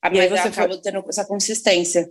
[0.00, 0.82] Ah, mas você acaba foi...
[0.82, 2.08] tendo essa consistência.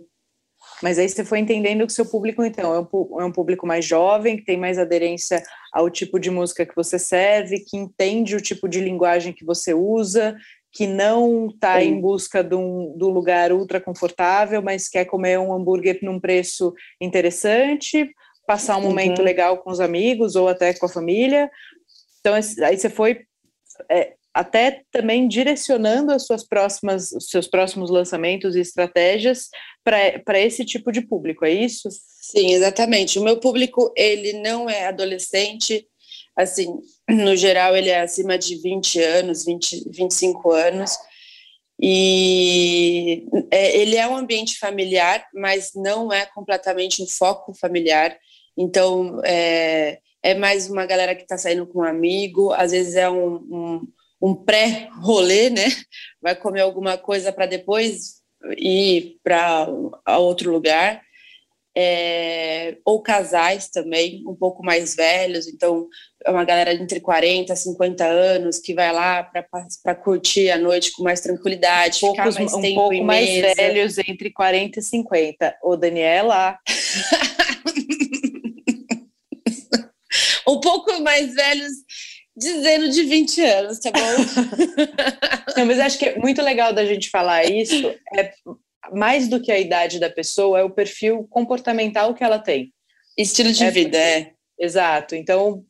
[0.82, 3.84] Mas aí você foi entendendo que seu público, então, é um, é um público mais
[3.84, 8.40] jovem, que tem mais aderência ao tipo de música que você serve, que entende o
[8.40, 10.36] tipo de linguagem que você usa,
[10.72, 15.38] que não está em busca de um, de um, lugar ultra confortável, mas quer comer
[15.38, 18.10] um hambúrguer num preço interessante,
[18.46, 18.88] passar um uhum.
[18.88, 21.50] momento legal com os amigos ou até com a família.
[22.20, 23.24] Então, aí você foi
[23.90, 29.48] é, até também direcionando as suas próximas, os seus próximos lançamentos e estratégias
[29.82, 31.88] para esse tipo de público, é isso?
[32.20, 33.18] Sim, exatamente.
[33.18, 35.88] O meu público, ele não é adolescente,
[36.36, 36.66] assim,
[37.08, 40.90] no geral ele é acima de 20 anos, 20, 25 anos,
[41.80, 48.14] e é, ele é um ambiente familiar, mas não é completamente um foco familiar,
[48.54, 53.08] então é, é mais uma galera que está saindo com um amigo, às vezes é
[53.08, 55.66] um, um um pré-rolê, né?
[56.20, 58.22] Vai comer alguma coisa para depois
[58.56, 59.66] ir para
[60.18, 61.02] outro lugar.
[61.78, 65.86] É, ou casais também, um pouco mais velhos, então
[66.24, 69.30] é uma galera entre 40 e 50 anos que vai lá
[69.82, 73.54] para curtir a noite com mais tranquilidade, Poucos, ficar mais um tempo pouco mais mesa.
[73.54, 75.58] velhos entre 40 e 50.
[75.62, 76.58] Ô, Daniela.
[80.48, 81.72] um pouco mais velhos
[82.36, 84.00] dizendo de 20 anos, tá bom?
[85.56, 87.94] Não, mas acho que é muito legal da gente falar isso.
[88.14, 88.32] É
[88.92, 92.72] mais do que a idade da pessoa, é o perfil comportamental que ela tem.
[93.16, 94.32] Estilo de é vida, é.
[94.58, 95.14] Exato.
[95.14, 95.64] Então,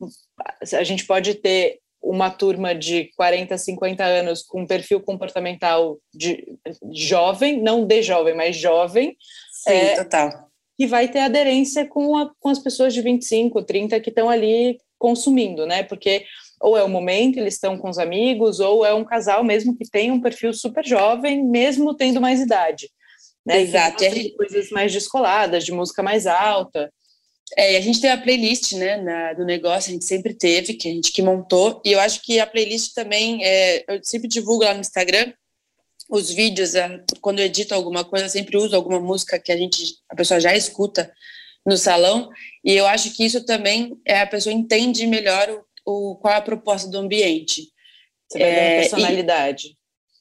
[0.73, 6.57] a gente pode ter uma turma de 40, 50 anos com um perfil comportamental de
[6.93, 9.15] jovem, não de jovem, mas jovem.
[9.51, 10.49] Sim, é, total.
[10.77, 14.77] Que vai ter aderência com, a, com as pessoas de 25, 30 que estão ali
[14.97, 15.83] consumindo, né?
[15.83, 16.25] Porque
[16.59, 19.89] ou é o momento, eles estão com os amigos, ou é um casal mesmo que
[19.89, 22.89] tem um perfil super jovem, mesmo tendo mais idade.
[23.45, 23.61] Né?
[23.61, 24.03] Exato.
[24.03, 26.91] E de coisas mais descoladas, de música mais alta.
[27.55, 30.89] É, a gente tem a playlist né, na, do negócio, a gente sempre teve, que
[30.89, 34.63] a gente que montou, e eu acho que a playlist também, é, eu sempre divulgo
[34.63, 35.31] lá no Instagram
[36.09, 39.97] os vídeos, é, quando eu edito alguma coisa, sempre uso alguma música que a gente,
[40.09, 41.11] a pessoa já escuta
[41.65, 42.29] no salão,
[42.63, 46.37] e eu acho que isso também é a pessoa entende melhor o o, qual é
[46.37, 47.69] a proposta do ambiente.
[48.27, 49.69] Você vai é, personalidade.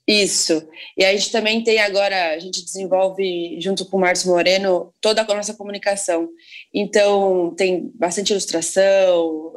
[0.07, 0.67] E, isso.
[0.97, 5.23] E a gente também tem agora, a gente desenvolve, junto com o Márcio Moreno, toda
[5.23, 6.29] a nossa comunicação.
[6.73, 9.53] Então, tem bastante ilustração,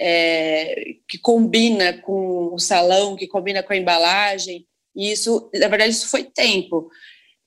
[0.00, 4.66] é, que combina com o salão, que combina com a embalagem.
[4.96, 6.90] E isso, na verdade, isso foi tempo.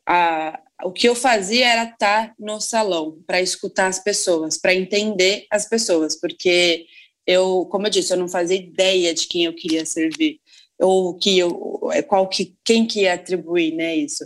[0.08, 5.46] A, o que eu fazia era estar no salão para escutar as pessoas, para entender
[5.52, 6.86] as pessoas, porque
[7.30, 10.40] eu, como eu disse, eu não fazia ideia de quem eu queria servir
[10.80, 14.26] ou que eu, é, qual que, quem que ia atribuir, né, isso.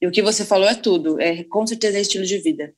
[0.00, 2.72] E o que você falou é tudo, é com certeza é estilo de vida.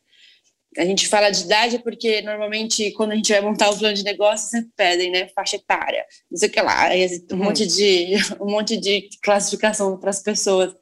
[0.79, 4.03] A gente fala de idade porque normalmente quando a gente vai montar o plano de
[4.03, 6.89] negócio sempre pedem, né, faixa etária, não sei o que lá,
[7.33, 7.45] um uhum.
[7.45, 10.75] monte de um monte de classificação para as pessoas,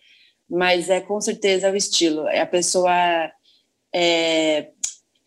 [0.49, 2.29] mas é com certeza o estilo.
[2.29, 2.93] É a pessoa
[3.93, 4.69] é,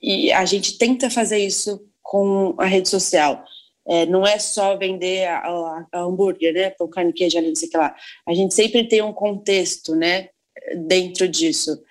[0.01, 3.43] e a gente tenta fazer isso com a rede social.
[3.89, 7.67] É, não é só vender a, a, a hambúrguer, né, pão, carne, queijo, não sei
[7.67, 7.95] o que lá.
[8.28, 10.30] A gente sempre tem um contexto, né,
[10.88, 11.82] dentro disso,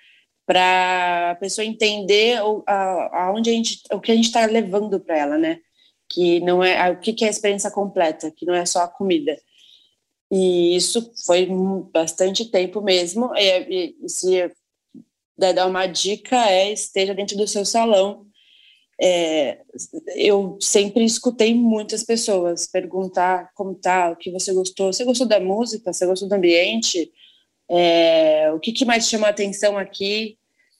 [0.45, 4.99] para a pessoa entender o, a, aonde a gente, o que a gente está levando
[4.99, 5.59] para ela, né,
[6.09, 8.87] que não é o que, que é a experiência completa, que não é só a
[8.87, 9.37] comida.
[10.31, 11.47] E isso foi
[11.91, 13.31] bastante tempo mesmo.
[13.35, 14.51] E, e se
[15.37, 18.26] dar uma dica é esteja dentro do seu salão.
[18.99, 19.59] É,
[20.15, 24.91] eu sempre escutei muitas pessoas perguntar como tá, o que você gostou.
[24.91, 25.93] Você gostou da música?
[25.93, 27.11] Você gostou do ambiente?
[27.69, 30.37] É, o que, que mais chamou a atenção aqui?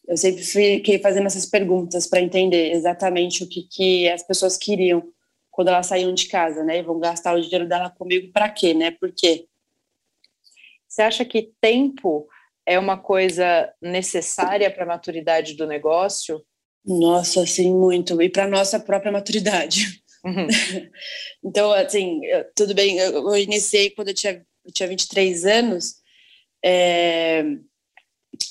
[0.08, 5.04] Eu sempre fiquei fazendo essas perguntas para entender exatamente o que, que as pessoas queriam
[5.52, 6.78] quando elas saíam de casa, né?
[6.78, 8.92] E vão gastar o dinheiro dela comigo para quê, né?
[8.92, 9.48] Por quê?
[10.88, 12.28] Você acha que tempo
[12.66, 16.44] é uma coisa necessária para a maturidade do negócio?
[16.88, 18.21] Nossa, sim, muito.
[18.21, 20.02] E para nossa própria maturidade.
[20.23, 20.47] Uhum.
[21.43, 22.21] então, assim,
[22.56, 25.95] tudo bem, eu iniciei quando eu tinha, eu tinha 23 anos.
[26.63, 27.43] É,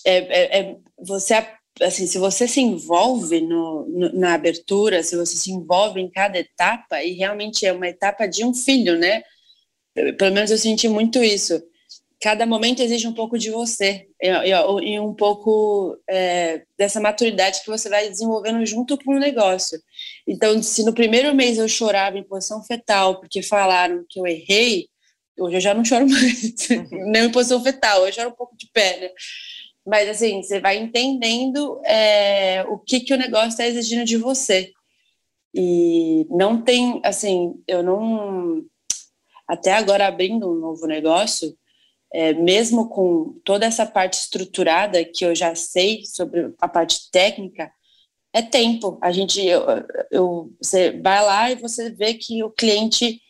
[0.05, 1.35] é, é, é, você,
[1.81, 6.39] assim, se você se envolve no, no, na abertura, se você se envolve em cada
[6.39, 9.23] etapa, e realmente é uma etapa de um filho, né?
[10.19, 11.63] Pelo menos eu senti muito isso
[12.21, 17.61] cada momento exige um pouco de você e, e, e um pouco é, dessa maturidade
[17.63, 19.79] que você vai desenvolvendo junto com o negócio.
[20.27, 24.89] Então, se no primeiro mês eu chorava em posição fetal porque falaram que eu errei,
[25.39, 26.57] hoje eu já não choro mais,
[26.91, 29.11] nem em posição fetal, eu choro um pouco de né?
[29.87, 34.73] Mas, assim, você vai entendendo é, o que, que o negócio está exigindo de você.
[35.55, 38.65] E não tem, assim, eu não.
[39.47, 41.57] Até agora, abrindo um novo negócio,
[42.13, 47.71] é, mesmo com toda essa parte estruturada que eu já sei sobre a parte técnica,
[48.33, 48.99] é tempo.
[49.03, 49.63] A gente, eu,
[50.11, 53.21] eu, você vai lá e você vê que o cliente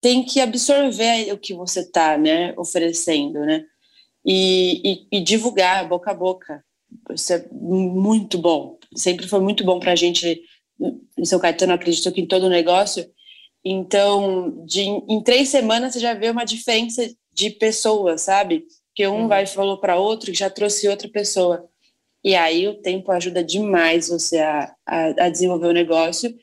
[0.00, 3.64] tem que absorver o que você está né, oferecendo, né?
[4.24, 6.64] E, e, e, divulgar boca a boca.
[7.10, 8.78] Isso é muito bom.
[8.94, 10.42] Sempre foi muito bom para a gente,
[11.16, 13.08] em São Caetano, acredito que em todo negócio.
[13.64, 17.08] Então, de, em três semanas você já vê uma diferença
[17.38, 18.66] de pessoas, sabe?
[18.94, 19.28] Que um uhum.
[19.28, 21.68] vai falou para outro que já trouxe outra pessoa.
[22.24, 26.34] E aí o tempo ajuda demais você a, a, a desenvolver o negócio.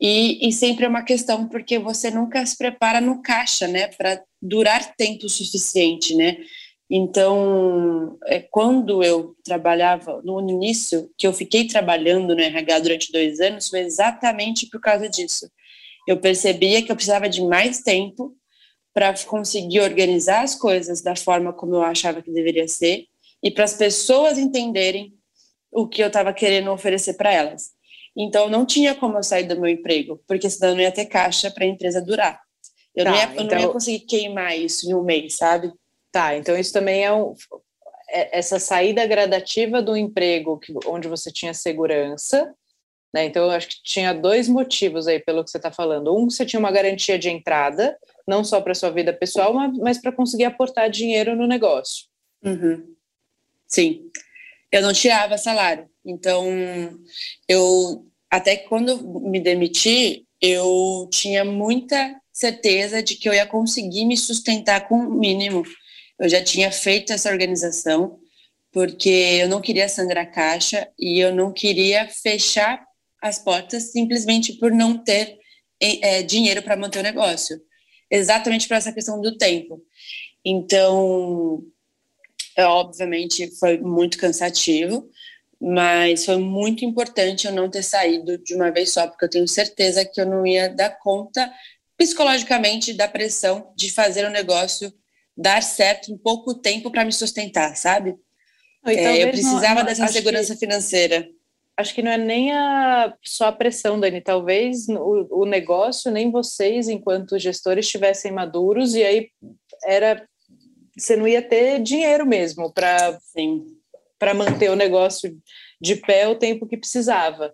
[0.00, 4.20] E, e, sempre é uma questão porque você nunca se prepara no caixa, né, para
[4.42, 6.36] durar tempo suficiente, né?
[6.90, 13.40] Então, é, quando eu trabalhava no início, que eu fiquei trabalhando no RH durante dois
[13.40, 15.48] anos, foi exatamente por causa disso.
[16.06, 18.36] Eu percebia que eu precisava de mais tempo
[18.94, 23.06] para conseguir organizar as coisas da forma como eu achava que deveria ser
[23.42, 25.12] e para as pessoas entenderem
[25.70, 27.72] o que eu estava querendo oferecer para elas.
[28.16, 31.06] Então, não tinha como eu sair do meu emprego, porque senão eu não ia ter
[31.06, 32.40] caixa para a empresa durar.
[32.94, 33.44] Eu, tá, não ia, então...
[33.44, 35.72] eu não ia conseguir queimar isso em um mês, sabe?
[36.12, 37.34] Tá, então isso também é, um,
[38.08, 42.54] é essa saída gradativa do emprego que, onde você tinha segurança,
[43.14, 43.26] né?
[43.26, 46.16] Então, eu acho que tinha dois motivos aí, pelo que você está falando.
[46.16, 50.12] Um, você tinha uma garantia de entrada, não só para sua vida pessoal, mas para
[50.12, 52.06] conseguir aportar dinheiro no negócio.
[52.44, 52.94] Uhum.
[53.66, 54.10] Sim,
[54.70, 56.46] eu não tirava salário, então
[57.48, 64.16] eu até quando me demiti eu tinha muita certeza de que eu ia conseguir me
[64.16, 65.62] sustentar com o mínimo.
[66.18, 68.18] Eu já tinha feito essa organização
[68.70, 72.84] porque eu não queria sangrar caixa e eu não queria fechar
[73.22, 75.38] as portas simplesmente por não ter
[75.80, 77.58] é, dinheiro para manter o negócio
[78.16, 79.82] exatamente para essa questão do tempo.
[80.44, 81.62] Então,
[82.56, 85.08] é, obviamente, foi muito cansativo,
[85.60, 89.48] mas foi muito importante eu não ter saído de uma vez só, porque eu tenho
[89.48, 91.52] certeza que eu não ia dar conta
[91.96, 94.92] psicologicamente da pressão de fazer o negócio
[95.36, 98.14] dar certo em pouco tempo para me sustentar, sabe?
[98.86, 100.60] É, eu precisava não, dessa segurança que...
[100.60, 101.26] financeira
[101.76, 104.20] acho que não é nem a, só a pressão, Dani.
[104.20, 109.28] Talvez o, o negócio, nem vocês, enquanto gestores, estivessem maduros, e aí
[109.84, 110.26] era
[110.96, 113.18] você não ia ter dinheiro mesmo para
[114.34, 115.36] manter o negócio
[115.80, 117.52] de pé o tempo que precisava.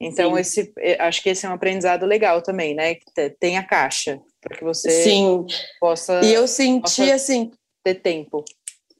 [0.00, 2.94] Então, esse, acho que esse é um aprendizado legal também, né?
[2.94, 5.44] Que tem a caixa, para que você Sim.
[5.78, 6.24] possa.
[6.24, 7.50] E eu senti, assim,
[7.84, 8.42] ter tempo.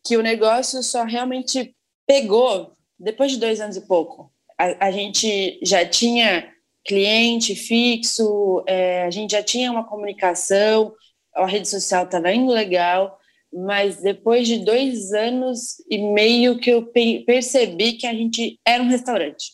[0.05, 1.75] Que o negócio só realmente
[2.07, 6.53] pegou depois de dois anos e pouco a, a gente já tinha
[6.85, 10.93] cliente fixo, é, a gente já tinha uma comunicação,
[11.35, 13.19] a rede social estava indo legal,
[13.53, 16.91] mas depois de dois anos e meio que eu
[17.27, 19.53] percebi que a gente era um restaurante,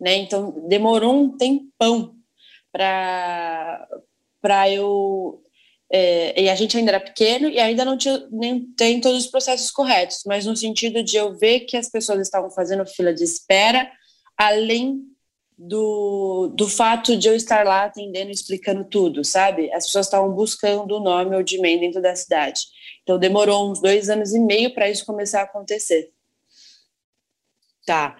[0.00, 0.16] né?
[0.16, 2.14] Então demorou um tempão
[2.72, 3.86] para
[4.40, 5.42] para eu
[5.90, 9.30] é, e a gente ainda era pequeno e ainda não tinha nem tem todos os
[9.30, 13.24] processos corretos, mas no sentido de eu ver que as pessoas estavam fazendo fila de
[13.24, 13.90] espera
[14.38, 15.02] além
[15.58, 19.72] do, do fato de eu estar lá atendendo, explicando tudo, sabe?
[19.72, 22.62] As pessoas estavam buscando o nome Old-Man dentro da cidade.
[23.02, 26.12] Então demorou uns dois anos e meio para isso começar a acontecer.
[27.84, 28.16] Tá.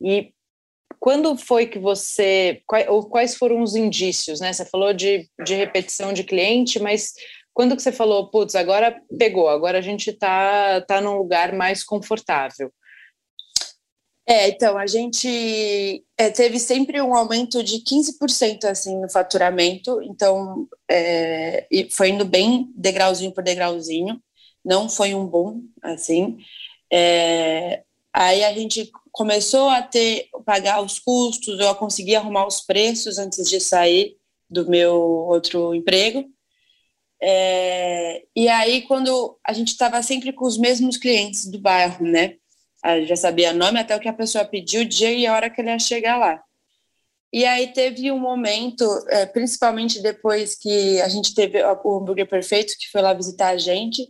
[0.00, 0.32] E
[1.00, 2.60] quando foi que você.
[2.66, 4.52] Quais, ou quais foram os indícios, né?
[4.52, 7.14] Você falou de, de repetição de cliente, mas
[7.54, 11.82] quando que você falou, putz, agora pegou, agora a gente está tá num lugar mais
[11.82, 12.72] confortável?
[14.32, 15.28] É, então, a gente
[16.16, 22.72] é, teve sempre um aumento de 15% assim, no faturamento, então é, foi indo bem
[22.74, 24.18] degrauzinho por degrauzinho,
[24.64, 26.38] não foi um boom, assim.
[26.90, 33.18] É, aí a gente começou a ter, pagar os custos, eu consegui arrumar os preços
[33.18, 34.16] antes de sair
[34.48, 36.24] do meu outro emprego,
[37.20, 42.36] é, e aí, quando a gente estava sempre com os mesmos clientes do bairro, né?
[43.04, 45.60] Já sabia nome, até o que a pessoa pediu, o dia e a hora que
[45.60, 46.42] ele ia chegar lá.
[47.32, 52.76] E aí teve um momento, é, principalmente depois que a gente teve o hambúrguer perfeito,
[52.78, 54.06] que foi lá visitar a gente,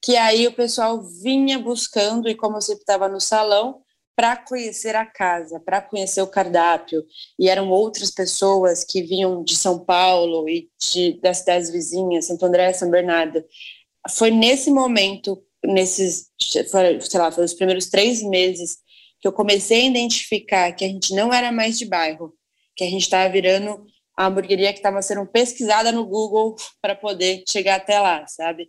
[0.00, 3.82] que aí o pessoal vinha buscando, e como eu sempre estava no salão,
[4.14, 7.04] para conhecer a casa, para conhecer o cardápio.
[7.38, 12.44] E eram outras pessoas que vinham de São Paulo e de, das cidades vizinhas, Santo
[12.44, 13.44] André, São Bernardo.
[14.10, 18.78] Foi nesse momento, nesses, sei lá, foi os primeiros três meses,
[19.20, 22.34] que eu comecei a identificar que a gente não era mais de bairro,
[22.76, 23.86] que a gente estava virando
[24.16, 28.68] a hamburgueria que estava sendo pesquisada no Google para poder chegar até lá, sabe?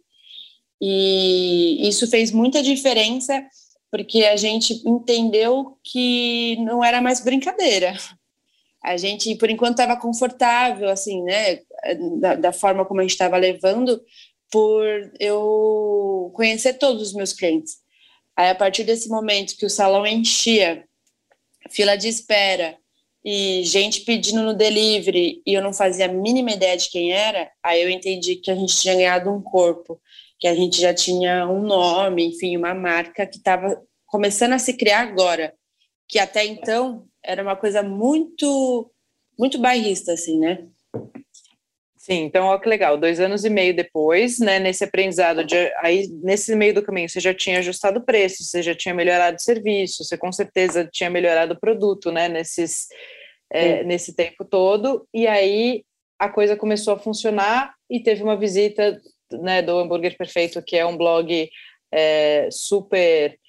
[0.82, 3.44] E isso fez muita diferença
[3.90, 7.94] porque a gente entendeu que não era mais brincadeira.
[8.84, 11.60] A gente, por enquanto, estava confortável, assim, né,
[12.20, 14.02] da, da forma como a gente estava levando,
[14.54, 14.86] por
[15.20, 17.78] eu conhecer todos os meus clientes.
[18.38, 20.86] Aí, a partir desse momento que o salão enchia,
[21.72, 22.78] fila de espera
[23.26, 27.50] e gente pedindo no delivery e eu não fazia a mínima ideia de quem era,
[27.64, 30.00] aí eu entendi que a gente tinha ganhado um corpo
[30.40, 34.74] que a gente já tinha um nome, enfim, uma marca que estava começando a se
[34.74, 35.56] criar agora,
[36.08, 38.92] que até então era uma coisa muito,
[39.40, 40.68] muito bairrista, assim, né?
[42.04, 46.06] Sim, então olha que legal, dois anos e meio depois, né, nesse aprendizado, de, aí
[46.22, 49.42] nesse meio do caminho você já tinha ajustado o preço, você já tinha melhorado o
[49.42, 52.90] serviço, você com certeza tinha melhorado o produto, né, nesses,
[53.50, 55.86] é, nesse tempo todo, e aí
[56.20, 59.02] a coisa começou a funcionar e teve uma visita
[59.32, 61.50] né, do Hambúrguer Perfeito, que é um blog
[61.90, 63.40] é, super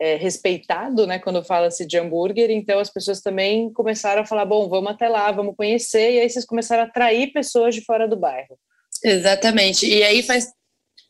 [0.00, 4.68] é, respeitado, né, quando fala-se de hambúrguer, então as pessoas também começaram a falar, bom,
[4.68, 8.16] vamos até lá, vamos conhecer, e aí vocês começaram a atrair pessoas de fora do
[8.16, 8.58] bairro.
[9.02, 10.52] Exatamente, e aí faz,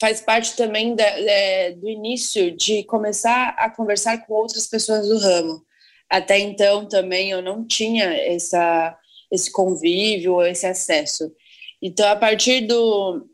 [0.00, 5.18] faz parte também da, é, do início de começar a conversar com outras pessoas do
[5.18, 5.62] ramo.
[6.10, 8.96] Até então também eu não tinha essa,
[9.32, 11.32] esse convívio, esse acesso.
[11.80, 13.26] Então, a partir do,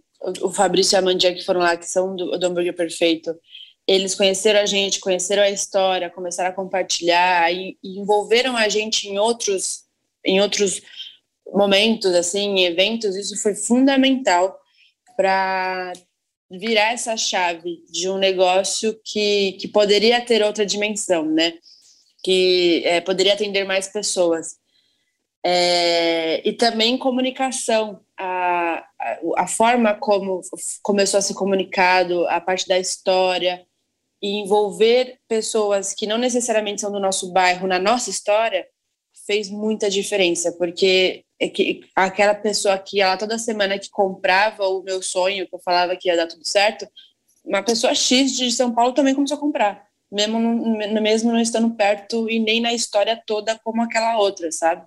[0.42, 3.34] o Fabrício e a Mandia que foram lá, que são do, do Hambúrguer Perfeito,
[3.90, 9.08] eles conheceram a gente, conheceram a história, começaram a compartilhar e, e envolveram a gente
[9.08, 9.80] em outros,
[10.24, 10.80] em outros
[11.52, 13.16] momentos, assim, em eventos.
[13.16, 14.56] Isso foi fundamental
[15.16, 15.92] para
[16.48, 21.54] virar essa chave de um negócio que, que poderia ter outra dimensão, né?
[22.22, 24.54] Que é, poderia atender mais pessoas.
[25.44, 30.42] É, e também comunicação, a, a, a, forma como
[30.80, 33.66] começou a ser comunicado, a parte da história,
[34.22, 38.66] e envolver pessoas que não necessariamente são do nosso bairro na nossa história,
[39.26, 44.82] fez muita diferença, porque é que aquela pessoa que lá toda semana que comprava o
[44.82, 46.86] meu sonho, que eu falava que ia dar tudo certo,
[47.44, 50.38] uma pessoa X de São Paulo também começou a comprar, mesmo,
[51.00, 54.86] mesmo não estando perto e nem na história toda como aquela outra, sabe?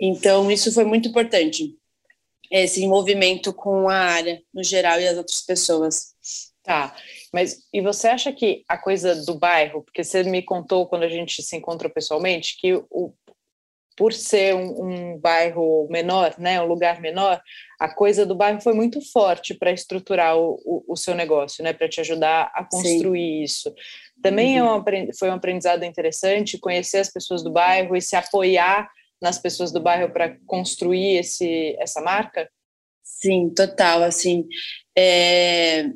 [0.00, 1.76] Então, isso foi muito importante,
[2.50, 6.12] esse envolvimento com a área no geral e as outras pessoas.
[6.62, 6.94] Tá,
[7.32, 11.08] mas e você acha que a coisa do bairro, porque você me contou quando a
[11.08, 13.12] gente se encontrou pessoalmente, que o,
[13.96, 17.40] por ser um, um, bairro menor, né, um lugar menor,
[17.80, 21.72] a coisa do bairro foi muito forte para estruturar o, o, o, seu negócio, né,
[21.72, 23.42] para te ajudar a construir Sim.
[23.42, 23.74] isso.
[24.22, 24.68] Também uhum.
[24.68, 28.88] é um, foi um aprendizado interessante conhecer as pessoas do bairro e se apoiar
[29.20, 32.50] nas pessoas do bairro para construir esse, essa marca?
[33.02, 34.02] Sim, total.
[34.02, 34.46] Assim,
[34.96, 35.90] é,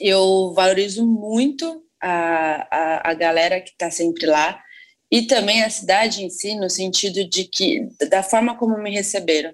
[0.00, 4.62] eu valorizo muito a, a, a galera que está sempre lá
[5.10, 9.52] e também a cidade em si, no sentido de que, da forma como me receberam.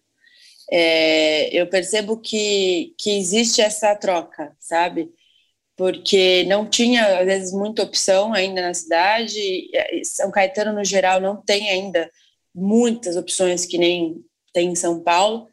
[0.70, 5.10] É, eu percebo que, que existe essa troca, sabe?
[5.76, 9.70] Porque não tinha, às vezes, muita opção ainda na cidade.
[10.04, 12.10] São Caetano, no geral, não tem ainda
[12.54, 15.48] muitas opções que nem tem em São Paulo.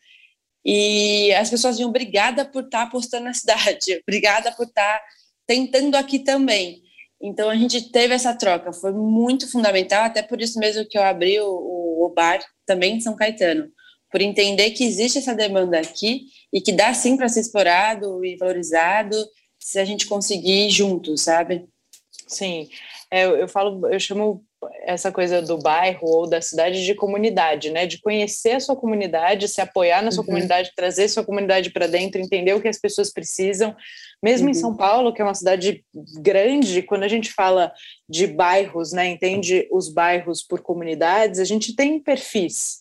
[0.66, 5.04] E as pessoas vinham obrigada por estar tá apostando na cidade, obrigada por estar tá
[5.46, 6.82] tentando aqui também.
[7.22, 11.04] Então a gente teve essa troca, foi muito fundamental, até por isso mesmo que eu
[11.04, 13.70] abri o, o, bar também em São Caetano,
[14.12, 18.36] por entender que existe essa demanda aqui e que dá sim para ser explorado e
[18.36, 19.16] valorizado
[19.58, 21.66] se a gente conseguir juntos, sabe?
[22.28, 22.68] Sim,
[23.10, 24.44] é, eu falo, eu chamo
[24.82, 27.86] essa coisa do bairro ou da cidade de comunidade, né?
[27.86, 30.28] De conhecer a sua comunidade, se apoiar na sua uhum.
[30.28, 33.76] comunidade, trazer sua comunidade para dentro, entender o que as pessoas precisam.
[34.22, 34.52] Mesmo uhum.
[34.52, 35.84] em São Paulo, que é uma cidade
[36.22, 37.72] grande, quando a gente fala
[38.08, 39.08] de bairros, né?
[39.08, 42.80] Entende os bairros por comunidades, a gente tem perfis.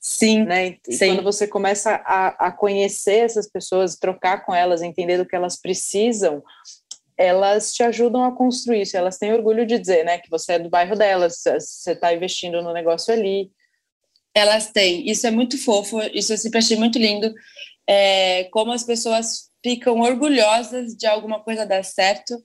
[0.00, 0.76] Sim, né?
[0.88, 1.08] E sim.
[1.08, 5.60] quando você começa a, a conhecer essas pessoas, trocar com elas, entender do que elas
[5.60, 6.42] precisam,
[7.20, 8.96] elas te ajudam a construir isso.
[8.96, 12.62] Elas têm orgulho de dizer, né, que você é do bairro delas, você está investindo
[12.62, 13.50] no negócio ali.
[14.34, 15.06] Elas têm.
[15.06, 16.00] Isso é muito fofo.
[16.14, 17.30] Isso eu sempre achei muito lindo.
[17.86, 22.42] É, como as pessoas ficam orgulhosas de alguma coisa dar certo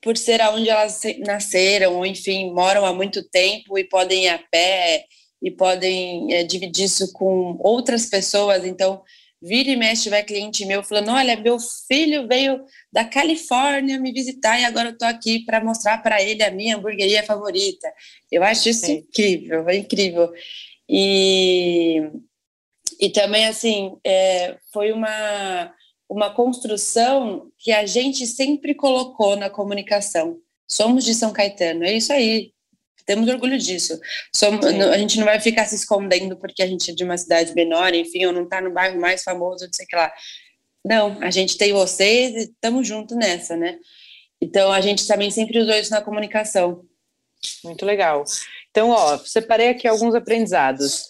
[0.00, 4.38] por ser aonde elas nasceram, ou enfim, moram há muito tempo e podem ir a
[4.38, 5.04] pé
[5.42, 8.64] e podem é, dividir isso com outras pessoas.
[8.64, 9.02] Então,
[9.42, 14.58] vira e mexe, vai cliente meu falando: olha, meu filho veio da Califórnia me visitar
[14.60, 17.92] e agora eu estou aqui para mostrar para ele a minha hamburgueria favorita.
[18.30, 18.98] Eu acho isso Sim.
[18.98, 20.32] incrível, é incrível.
[20.88, 22.10] E,
[23.00, 25.74] e também, assim, é, foi uma,
[26.08, 30.38] uma construção que a gente sempre colocou na comunicação.
[30.68, 32.52] Somos de São Caetano, é isso aí
[33.04, 33.98] temos orgulho disso.
[34.34, 37.54] Somos, a gente não vai ficar se escondendo porque a gente é de uma cidade
[37.54, 40.12] menor, enfim, ou não está no bairro mais famoso, não sei o que lá.
[40.84, 43.78] Não, a gente tem vocês e estamos juntos nessa, né?
[44.40, 46.84] Então, a gente também sempre usou isso na comunicação.
[47.64, 48.24] Muito legal.
[48.70, 51.06] Então, ó, separei aqui alguns aprendizados.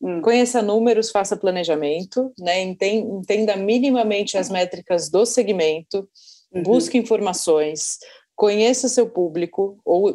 [0.00, 0.22] Hum.
[0.22, 2.62] Conheça números, faça planejamento, né?
[2.62, 6.08] Entenda minimamente as métricas do segmento,
[6.52, 6.62] uhum.
[6.62, 7.98] busque informações,
[8.34, 10.14] conheça seu público, ou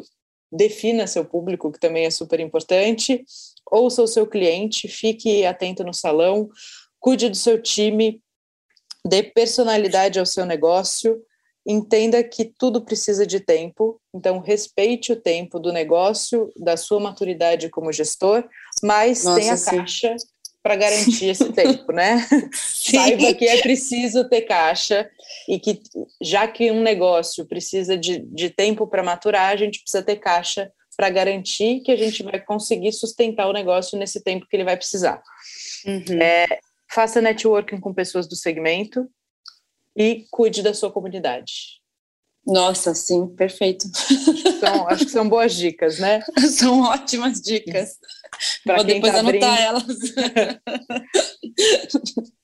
[0.50, 3.24] defina seu público, que também é super importante,
[3.70, 6.48] ouça o seu cliente, fique atento no salão,
[7.00, 8.22] cuide do seu time,
[9.04, 11.22] dê personalidade ao seu negócio,
[11.66, 17.68] entenda que tudo precisa de tempo, então respeite o tempo do negócio, da sua maturidade
[17.68, 18.48] como gestor,
[18.82, 19.76] mas Nossa, tenha sim.
[19.76, 20.16] caixa
[20.66, 22.26] para garantir esse tempo, né?
[22.52, 25.08] Saiba que é preciso ter caixa
[25.48, 25.80] e que,
[26.20, 30.72] já que um negócio precisa de, de tempo para maturar, a gente precisa ter caixa
[30.96, 34.76] para garantir que a gente vai conseguir sustentar o negócio nesse tempo que ele vai
[34.76, 35.22] precisar.
[35.86, 36.20] Uhum.
[36.20, 36.58] É,
[36.90, 39.08] faça networking com pessoas do segmento
[39.94, 41.80] e cuide da sua comunidade.
[42.44, 43.86] Nossa, sim, perfeito.
[44.46, 46.22] Então, acho que são boas dicas, né?
[46.50, 47.98] são ótimas dicas.
[48.64, 49.66] Vou depois tá anotar abrindo.
[49.66, 49.84] elas.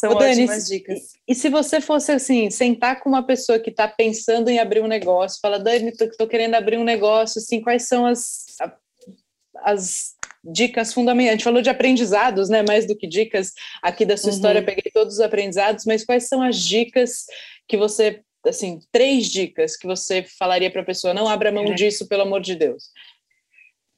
[0.00, 0.98] são Ô, Dani, ótimas dicas.
[1.26, 4.80] E, e, se você fosse assim, sentar com uma pessoa que está pensando em abrir
[4.80, 8.46] um negócio, fala, Dani, estou querendo abrir um negócio, assim, quais são as,
[9.56, 10.14] as
[10.44, 11.30] dicas fundamentais.
[11.30, 12.62] A gente falou de aprendizados, né?
[12.62, 14.36] Mais do que dicas aqui da sua uhum.
[14.36, 17.26] história, peguei todos os aprendizados, mas quais são as dicas
[17.66, 22.08] que você assim, três dicas que você falaria para a pessoa, não abra mão disso,
[22.08, 22.84] pelo amor de Deus?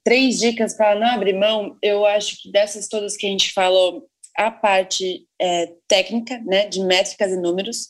[0.03, 4.07] Três dicas para não abrir mão, eu acho que dessas todas que a gente falou,
[4.35, 7.89] a parte é, técnica, né, de métricas e números,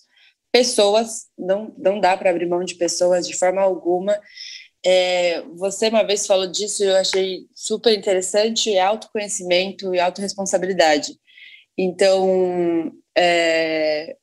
[0.51, 4.19] pessoas, não, não dá para abrir mão de pessoas de forma alguma.
[4.85, 11.13] É, você uma vez falou disso, eu achei super interessante, é autoconhecimento e autorresponsabilidade.
[11.77, 14.15] Então, é,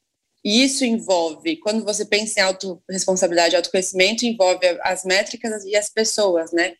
[0.44, 6.52] e isso envolve, quando você pensa em autorresponsabilidade, autoconhecimento, envolve as métricas e as pessoas,
[6.52, 6.74] né?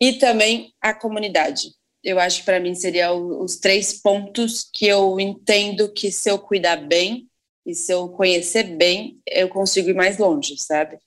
[0.00, 1.72] E também a comunidade.
[2.02, 6.38] Eu acho que para mim seriam os três pontos que eu entendo que se eu
[6.38, 7.28] cuidar bem
[7.66, 10.98] e se eu conhecer bem, eu consigo ir mais longe, sabe?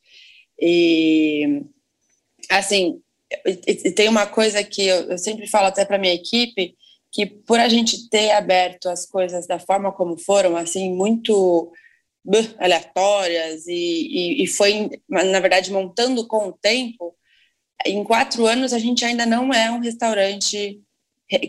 [0.59, 1.63] E
[2.49, 3.01] assim,
[3.95, 6.75] tem uma coisa que eu, eu sempre falo até para minha equipe,
[7.11, 11.71] que por a gente ter aberto as coisas da forma como foram, assim, muito
[12.57, 17.15] aleatórias e, e, e, foi, na verdade, montando com o tempo,
[17.85, 20.81] em quatro anos a gente ainda não é um restaurante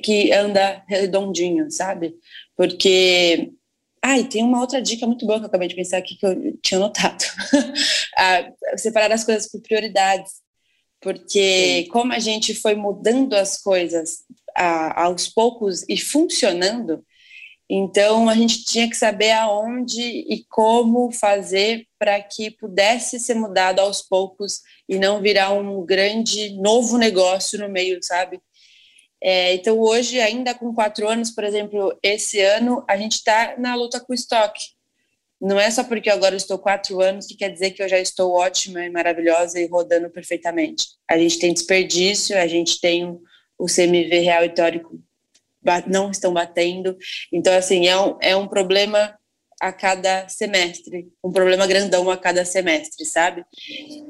[0.02, 2.14] que anda redondinho, sabe?
[2.56, 3.52] Porque.
[4.06, 6.58] Ai, tem uma outra dica muito boa que eu acabei de pensar aqui que eu
[6.62, 7.24] tinha notado.
[8.76, 10.42] separar as coisas por prioridades.
[11.00, 11.88] Porque Sim.
[11.90, 14.24] como a gente foi mudando as coisas
[14.54, 17.04] a, aos poucos e funcionando,
[17.68, 23.80] então a gente tinha que saber aonde e como fazer para que pudesse ser mudado
[23.80, 28.40] aos poucos e não virar um grande novo negócio no meio, sabe?
[29.22, 33.74] É, então, hoje, ainda com quatro anos, por exemplo, esse ano, a gente está na
[33.74, 34.60] luta com o estoque.
[35.40, 38.32] Não é só porque agora estou quatro anos que quer dizer que eu já estou
[38.32, 40.88] ótima e maravilhosa e rodando perfeitamente.
[41.08, 43.18] A gente tem desperdício, a gente tem
[43.58, 45.00] o CMV real e teórico
[45.86, 46.96] não estão batendo.
[47.32, 49.16] Então, assim, é um, é um problema
[49.60, 53.44] a cada semestre, um problema grandão a cada semestre, sabe?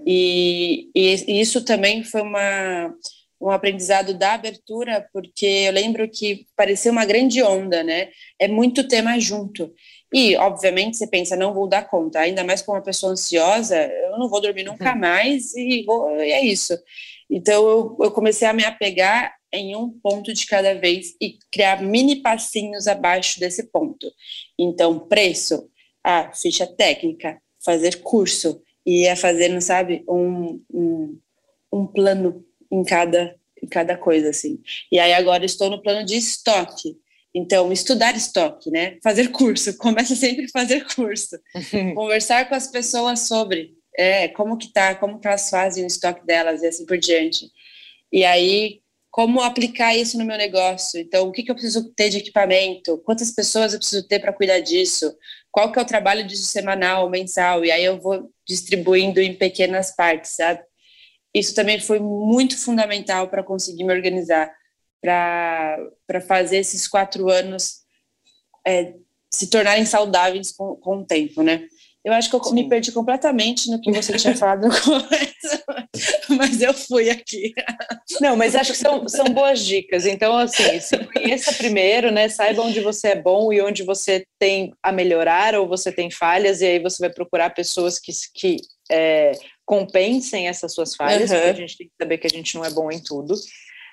[0.07, 2.93] E, e, isso também foi uma,
[3.41, 8.09] um aprendizado da abertura, porque eu lembro que parecia uma grande onda, né?
[8.39, 9.73] É muito tema junto.
[10.13, 14.19] E, obviamente, você pensa, não vou dar conta, ainda mais com uma pessoa ansiosa, eu
[14.19, 14.99] não vou dormir nunca uhum.
[14.99, 16.77] mais e, vou, e é isso.
[17.29, 21.83] Então, eu, eu comecei a me apegar em um ponto de cada vez e criar
[21.83, 24.11] mini passinhos abaixo desse ponto.
[24.59, 25.69] Então, preço,
[26.03, 31.19] a ficha técnica, fazer curso, e é fazendo, sabe, um, um,
[31.73, 34.61] um plano em cada, em cada coisa, assim.
[34.93, 36.97] E aí agora estou no plano de estoque.
[37.35, 38.99] Então, estudar estoque, né?
[39.03, 41.39] Fazer curso, começa sempre a fazer curso.
[41.95, 46.25] Conversar com as pessoas sobre é, como que tá, como que elas fazem o estoque
[46.27, 47.51] delas e assim por diante.
[48.13, 48.81] E aí,
[49.15, 50.99] como aplicar isso no meu negócio.
[50.99, 52.99] Então, o que, que eu preciso ter de equipamento?
[53.05, 55.17] Quantas pessoas eu preciso ter para cuidar disso?
[55.53, 57.65] Qual que é o trabalho disso semanal, mensal?
[57.65, 60.65] E aí eu vou distribuindo em pequenas partes, sabe?
[61.33, 64.53] Isso também foi muito fundamental para conseguir me organizar,
[65.01, 67.85] para fazer esses quatro anos
[68.67, 68.95] é,
[69.33, 71.69] se tornarem saudáveis com, com o tempo, né?
[72.05, 72.55] Eu acho que eu Sim.
[72.55, 75.65] me perdi completamente no que você tinha falado no começo,
[76.29, 77.55] mas eu fui aqui.
[78.21, 80.05] Não, mas acho que são, são boas dicas.
[80.05, 82.29] Então, assim, se conheça primeiro, né?
[82.29, 86.61] Saiba onde você é bom e onde você tem a melhorar ou você tem falhas,
[86.61, 88.57] e aí você vai procurar pessoas que, que
[88.91, 89.33] é,
[89.65, 91.37] compensem essas suas falhas, uhum.
[91.39, 93.35] porque a gente tem que saber que a gente não é bom em tudo.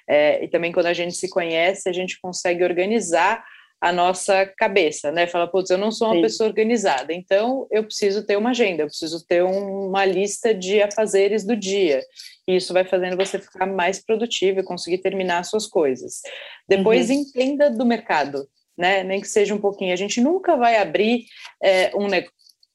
[0.10, 3.42] É, e também quando a gente se conhece, a gente consegue organizar
[3.82, 5.26] a nossa cabeça, né?
[5.26, 6.22] Fala, putz, eu não sou uma Sim.
[6.22, 10.82] pessoa organizada, então eu preciso ter uma agenda, eu preciso ter um, uma lista de
[10.82, 12.04] afazeres do dia.
[12.48, 16.22] E isso vai fazendo você ficar mais produtivo e conseguir terminar as suas coisas.
[16.70, 17.16] Depois uhum.
[17.16, 19.04] entenda do mercado, né?
[19.04, 19.94] Nem que seja um pouquinho.
[19.94, 21.26] A gente nunca vai abrir
[21.64, 22.28] é, um, ne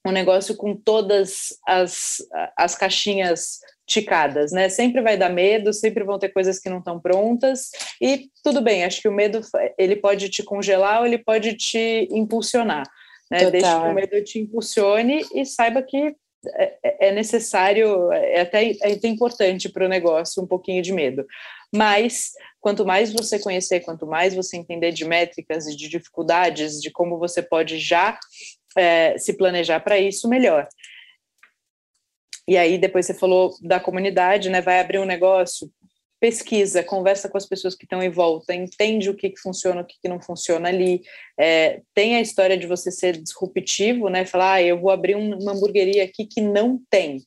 [0.05, 2.17] um negócio com todas as,
[2.55, 4.67] as caixinhas ticadas, né?
[4.67, 7.71] Sempre vai dar medo, sempre vão ter coisas que não estão prontas
[8.01, 8.83] e tudo bem.
[8.83, 9.39] Acho que o medo
[9.77, 12.83] ele pode te congelar ou ele pode te impulsionar,
[13.31, 13.39] né?
[13.39, 13.51] Total.
[13.51, 16.13] Deixe que o medo te impulsione e saiba que
[16.53, 20.91] é, é, é necessário, é até, é até importante para o negócio um pouquinho de
[20.91, 21.25] medo.
[21.73, 26.91] Mas quanto mais você conhecer, quanto mais você entender de métricas e de dificuldades, de
[26.91, 28.19] como você pode já
[28.77, 30.67] é, se planejar para isso, melhor.
[32.47, 34.61] E aí depois você falou da comunidade, né?
[34.61, 35.69] Vai abrir um negócio,
[36.19, 39.85] pesquisa, conversa com as pessoas que estão em volta, entende o que, que funciona, o
[39.85, 41.01] que, que não funciona ali.
[41.37, 44.25] É, tem a história de você ser disruptivo, né?
[44.25, 47.21] Falar, ah, eu vou abrir uma hamburgueria aqui que não tem,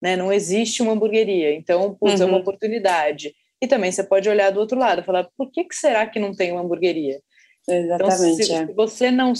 [0.00, 0.16] né?
[0.16, 2.26] Não existe uma hamburgueria, então putz, uhum.
[2.26, 2.42] é uma uhum.
[2.42, 3.34] oportunidade.
[3.62, 6.34] E também você pode olhar do outro lado, falar, por que, que será que não
[6.34, 7.20] tem uma hamburgueria?
[7.68, 8.14] Exatamente.
[8.14, 8.66] Então, se, é.
[8.66, 9.32] se, você não,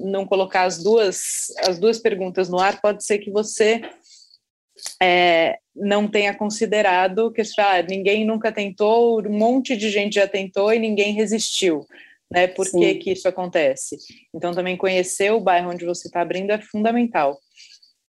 [0.00, 3.80] não colocar as duas, as duas perguntas no ar, pode ser que você
[5.00, 10.72] é, não tenha considerado que ah, ninguém nunca tentou, um monte de gente já tentou
[10.72, 11.86] e ninguém resistiu.
[12.30, 12.46] Né?
[12.46, 13.96] Por que, que isso acontece?
[14.34, 17.38] Então, também conhecer o bairro onde você está abrindo é fundamental.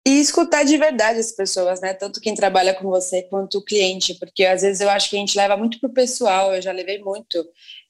[0.07, 1.93] E escutar de verdade as pessoas, né?
[1.93, 5.19] Tanto quem trabalha com você quanto o cliente, porque às vezes eu acho que a
[5.19, 7.47] gente leva muito para o pessoal, eu já levei muito.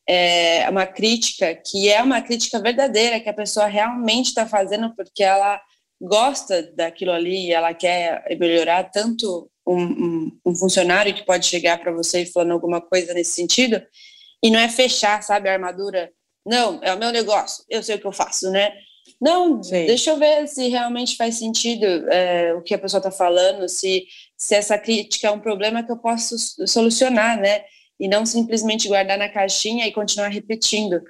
[0.08, 5.22] É uma crítica que é uma crítica verdadeira, que a pessoa realmente está fazendo porque
[5.22, 5.60] ela
[6.00, 11.78] gosta daquilo ali e ela quer melhorar tanto um, um, um funcionário que pode chegar
[11.78, 13.80] para você falando alguma coisa nesse sentido
[14.42, 16.10] e não é fechar, sabe, a armadura.
[16.46, 18.72] Não, é o meu negócio, eu sei o que eu faço, né?
[19.20, 19.86] Não, Sim.
[19.86, 24.06] deixa eu ver se realmente faz sentido é, o que a pessoa está falando, se,
[24.36, 26.36] se essa crítica é um problema que eu posso
[26.66, 27.62] solucionar, né?
[27.98, 31.02] E não simplesmente guardar na caixinha e continuar repetindo.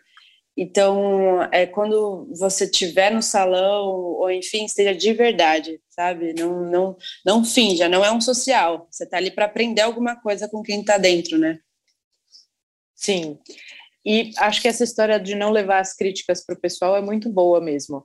[0.57, 6.35] Então, é quando você estiver no salão, ou enfim, esteja de verdade, sabe?
[6.35, 8.87] Não, não, não finja, não é um social.
[8.91, 11.59] Você está ali para aprender alguma coisa com quem está dentro, né?
[12.95, 13.39] Sim.
[14.05, 17.31] E acho que essa história de não levar as críticas para o pessoal é muito
[17.31, 18.05] boa mesmo,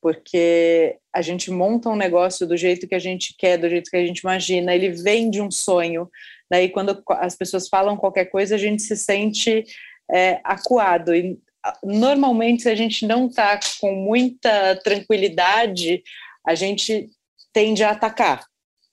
[0.00, 3.96] porque a gente monta um negócio do jeito que a gente quer, do jeito que
[3.96, 6.08] a gente imagina, ele vem de um sonho.
[6.50, 9.64] Daí, quando as pessoas falam qualquer coisa, a gente se sente
[10.10, 11.14] é, acuado.
[11.14, 11.38] E
[11.82, 16.02] normalmente, se a gente não está com muita tranquilidade,
[16.46, 17.10] a gente
[17.52, 18.44] tende a atacar.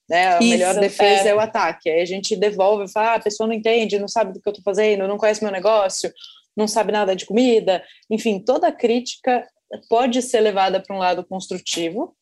[0.10, 0.28] Né?
[0.28, 1.32] A Isso, melhor defesa é.
[1.32, 1.36] é.
[1.36, 1.90] o ataque.
[1.90, 4.48] Aí a gente devolve e fala: ah, a pessoa não entende, não sabe do que
[4.48, 6.12] eu estou fazendo, não conhece meu negócio,
[6.56, 7.84] não sabe nada de comida.
[8.10, 9.48] Enfim, toda crítica
[9.90, 12.16] pode ser levada para um lado construtivo.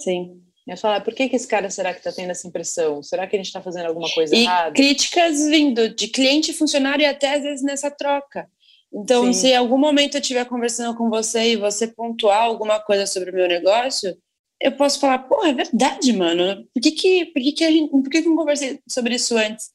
[0.00, 0.42] Sim.
[0.68, 3.02] E falar, por que, que esse cara será que está tendo essa impressão?
[3.02, 4.72] Será que a gente está fazendo alguma coisa e errada?
[4.72, 8.48] Críticas vindo de cliente, funcionário e até às vezes nessa troca.
[8.92, 9.32] Então, Sim.
[9.32, 13.30] se em algum momento eu estiver conversando com você e você pontuar alguma coisa sobre
[13.30, 14.16] o meu negócio,
[14.60, 16.66] eu posso falar, pô, é verdade, mano.
[16.74, 19.14] Por que que, por que, que, a gente, por que, que eu não conversei sobre
[19.14, 19.70] isso antes?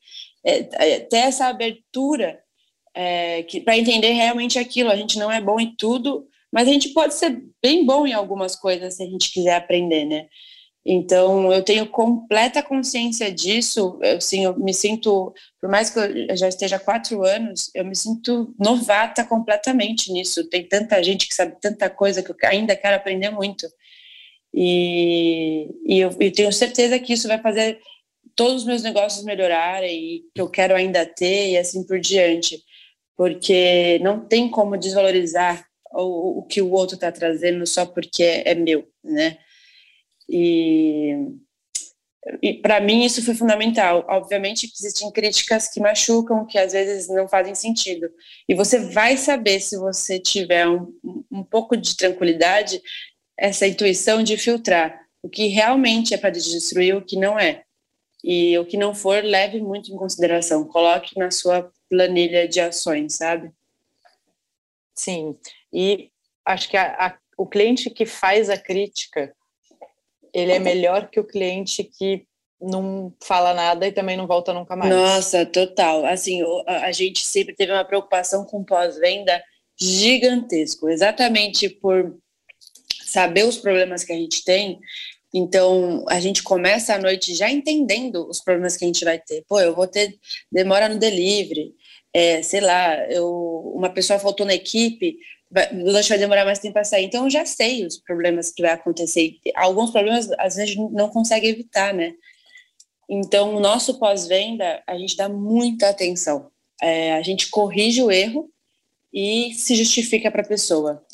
[0.45, 2.39] É, é, ter essa abertura
[2.93, 4.91] é, para entender realmente aquilo.
[4.91, 8.13] A gente não é bom em tudo, mas a gente pode ser bem bom em
[8.13, 10.27] algumas coisas se a gente quiser aprender, né?
[10.85, 13.99] Então, eu tenho completa consciência disso.
[14.15, 17.95] Assim, eu me sinto, por mais que eu já esteja há quatro anos, eu me
[17.95, 20.47] sinto novata completamente nisso.
[20.47, 23.67] Tem tanta gente que sabe tanta coisa que eu ainda quero aprender muito.
[24.53, 27.79] E, e eu, eu tenho certeza que isso vai fazer
[28.35, 32.61] todos os meus negócios melhorarem e que eu quero ainda ter e assim por diante.
[33.17, 38.53] Porque não tem como desvalorizar o, o que o outro está trazendo só porque é
[38.53, 39.37] meu, né?
[40.27, 41.13] E,
[42.41, 44.05] e para mim isso foi fundamental.
[44.09, 48.09] Obviamente existem críticas que machucam, que às vezes não fazem sentido.
[48.47, 50.93] E você vai saber se você tiver um,
[51.31, 52.81] um pouco de tranquilidade,
[53.37, 57.63] essa intuição de filtrar o que realmente é para destruir, o que não é.
[58.23, 60.67] E o que não for, leve muito em consideração.
[60.67, 63.51] Coloque na sua planilha de ações, sabe?
[64.93, 65.35] Sim.
[65.73, 66.11] E
[66.45, 69.35] acho que a, a, o cliente que faz a crítica
[70.35, 72.27] ele é melhor que o cliente que
[72.61, 74.93] não fala nada e também não volta nunca mais.
[74.93, 76.05] Nossa, total.
[76.05, 79.41] Assim, a gente sempre teve uma preocupação com pós-venda
[79.79, 82.17] gigantesco, exatamente por
[83.05, 84.79] saber os problemas que a gente tem.
[85.33, 89.43] Então, a gente começa a noite já entendendo os problemas que a gente vai ter.
[89.47, 90.17] Pô, eu vou ter
[90.51, 91.73] demora no delivery,
[92.13, 93.29] é, sei lá, eu,
[93.75, 95.17] uma pessoa faltou na equipe,
[95.71, 97.05] o lanche vai demorar mais tempo para sair.
[97.05, 99.37] Então, eu já sei os problemas que vai acontecer.
[99.55, 102.13] Alguns problemas, às vezes, não consegue evitar, né?
[103.09, 106.49] Então, o nosso pós-venda, a gente dá muita atenção.
[106.81, 108.49] É, a gente corrige o erro
[109.13, 111.05] e se justifica para a pessoa,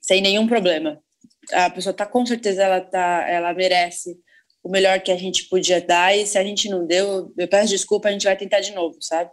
[0.00, 0.98] sem nenhum problema.
[1.52, 4.18] A pessoa está com certeza, ela, tá, ela merece
[4.62, 7.68] o melhor que a gente podia dar, e se a gente não deu, eu peço
[7.68, 9.30] desculpa, a gente vai tentar de novo, sabe?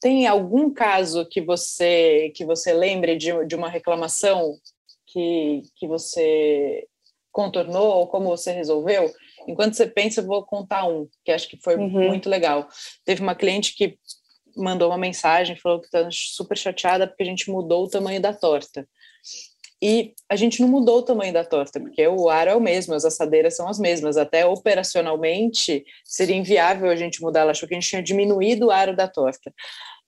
[0.00, 4.54] Tem algum caso que você que você lembre de, de uma reclamação
[5.06, 6.86] que, que você
[7.32, 9.12] contornou ou como você resolveu?
[9.46, 11.88] Enquanto você pensa, eu vou contar um, que acho que foi uhum.
[11.88, 12.68] muito legal.
[13.04, 13.98] Teve uma cliente que
[14.56, 18.32] mandou uma mensagem, falou que está super chateada porque a gente mudou o tamanho da
[18.32, 18.88] torta.
[19.82, 22.94] E a gente não mudou o tamanho da torta, porque o aro é o mesmo,
[22.94, 24.16] as assadeiras são as mesmas.
[24.16, 27.40] Até operacionalmente seria inviável a gente mudar.
[27.40, 29.52] Ela achou que a gente tinha diminuído o aro da torta.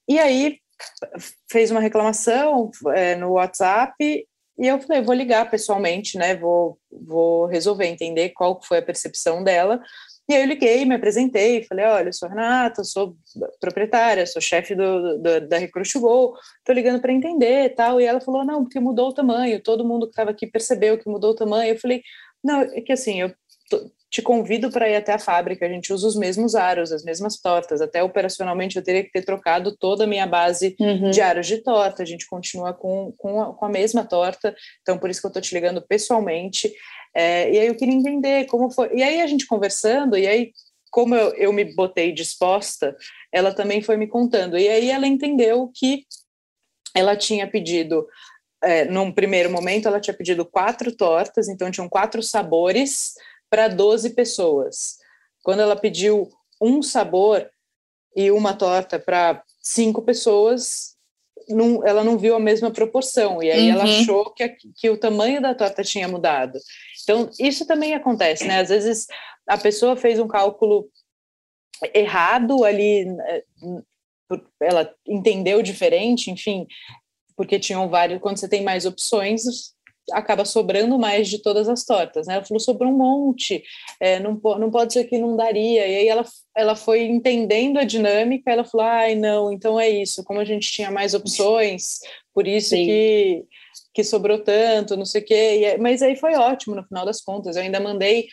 [0.09, 0.59] E aí
[1.51, 3.95] fez uma reclamação é, no WhatsApp
[4.59, 6.35] e eu falei, vou ligar pessoalmente, né?
[6.35, 9.81] Vou, vou resolver entender qual foi a percepção dela.
[10.29, 13.17] E aí eu liguei, me apresentei, falei, olha, eu sou a Renata, sou
[13.59, 17.99] proprietária, sou chefe do, do, da Recruit Go, tô ligando para entender tal.
[17.99, 21.09] E ela falou, não, porque mudou o tamanho, todo mundo que estava aqui percebeu que
[21.09, 21.73] mudou o tamanho.
[21.73, 22.03] Eu falei,
[22.45, 23.35] não, é que assim, eu
[24.11, 27.39] te convido para ir até a fábrica, a gente usa os mesmos aros, as mesmas
[27.39, 31.11] tortas, até operacionalmente eu teria que ter trocado toda a minha base uhum.
[31.11, 34.99] de aros de torta, a gente continua com, com, a, com a mesma torta, então
[34.99, 36.73] por isso que eu estou te ligando pessoalmente,
[37.15, 38.91] é, e aí eu queria entender como foi.
[38.95, 40.53] E aí a gente conversando, e aí,
[40.91, 42.97] como eu, eu me botei disposta,
[43.33, 44.59] ela também foi me contando.
[44.59, 46.05] E aí ela entendeu que
[46.95, 48.07] ela tinha pedido.
[48.61, 53.15] É, num primeiro momento, ela tinha pedido quatro tortas, então tinham quatro sabores
[53.49, 54.99] para 12 pessoas.
[55.45, 56.29] Quando ela pediu
[56.61, 57.49] um sabor
[58.17, 60.97] e uma torta para cinco pessoas,
[61.49, 63.75] não, ela não viu a mesma proporção, e aí uhum.
[63.75, 66.59] ela achou que, que o tamanho da torta tinha mudado.
[67.09, 68.61] Então, isso também acontece, né?
[68.61, 69.07] Às vezes
[69.47, 70.91] a pessoa fez um cálculo
[71.95, 73.43] errado ali, né,
[74.61, 76.67] ela entendeu diferente, enfim,
[77.35, 78.21] porque tinham vários.
[78.21, 79.43] Quando você tem mais opções,
[80.13, 82.35] acaba sobrando mais de todas as tortas, né?
[82.35, 83.63] Ela falou, sobrou um monte,
[83.99, 85.87] é, não, não pode ser que não daria.
[85.87, 90.25] E aí ela, ela foi entendendo a dinâmica, ela falou, ai, não, então é isso,
[90.25, 92.01] como a gente tinha mais opções,
[92.35, 92.85] por isso Sim.
[92.85, 93.45] que
[93.95, 95.61] que sobrou tanto, não sei o quê.
[95.63, 97.57] E, mas aí foi ótimo no final das contas.
[97.57, 98.29] Eu ainda mandei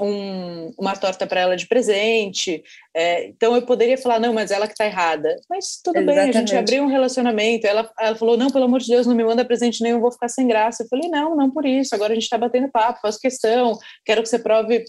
[0.00, 2.62] um, uma torta para ela de presente.
[2.94, 5.36] É, então eu poderia falar, não, mas ela que está errada.
[5.48, 6.22] Mas tudo Exatamente.
[6.22, 7.66] bem, a gente abriu um relacionamento.
[7.66, 10.28] Ela, ela falou, não, pelo amor de Deus, não me manda presente nenhum, vou ficar
[10.28, 10.82] sem graça.
[10.82, 11.94] Eu falei, não, não por isso.
[11.94, 14.84] Agora a gente está batendo papo, faço questão, quero que você prove.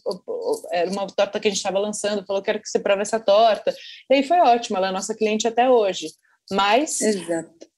[0.72, 3.74] Era uma torta que a gente estava lançando, falou, quero que você prove essa torta.
[4.10, 6.08] E aí foi ótimo, ela é nossa cliente até hoje.
[6.50, 7.71] Mas Exato.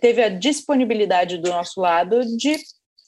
[0.00, 2.56] Teve a disponibilidade do nosso lado de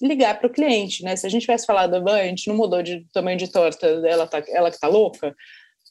[0.03, 1.16] ligar para o cliente, né?
[1.16, 4.43] Se a gente tivesse falado, a gente não mudou de tamanho de torta, ela, tá,
[4.49, 5.35] ela que tá louca.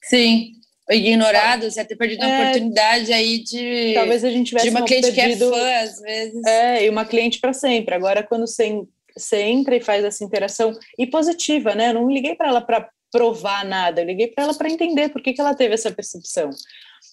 [0.03, 0.51] Sim,
[0.89, 3.93] ignorado, você ter perdido é, a oportunidade aí de.
[3.93, 6.45] Talvez a gente tivesse de uma cliente perdido, que é fã, às vezes.
[6.45, 7.95] É, e uma cliente para sempre.
[7.95, 8.81] Agora, quando você,
[9.15, 11.89] você entra e faz essa interação, e positiva, né?
[11.89, 15.21] Eu não liguei para ela para provar nada, eu liguei para ela para entender por
[15.21, 16.49] que, que ela teve essa percepção.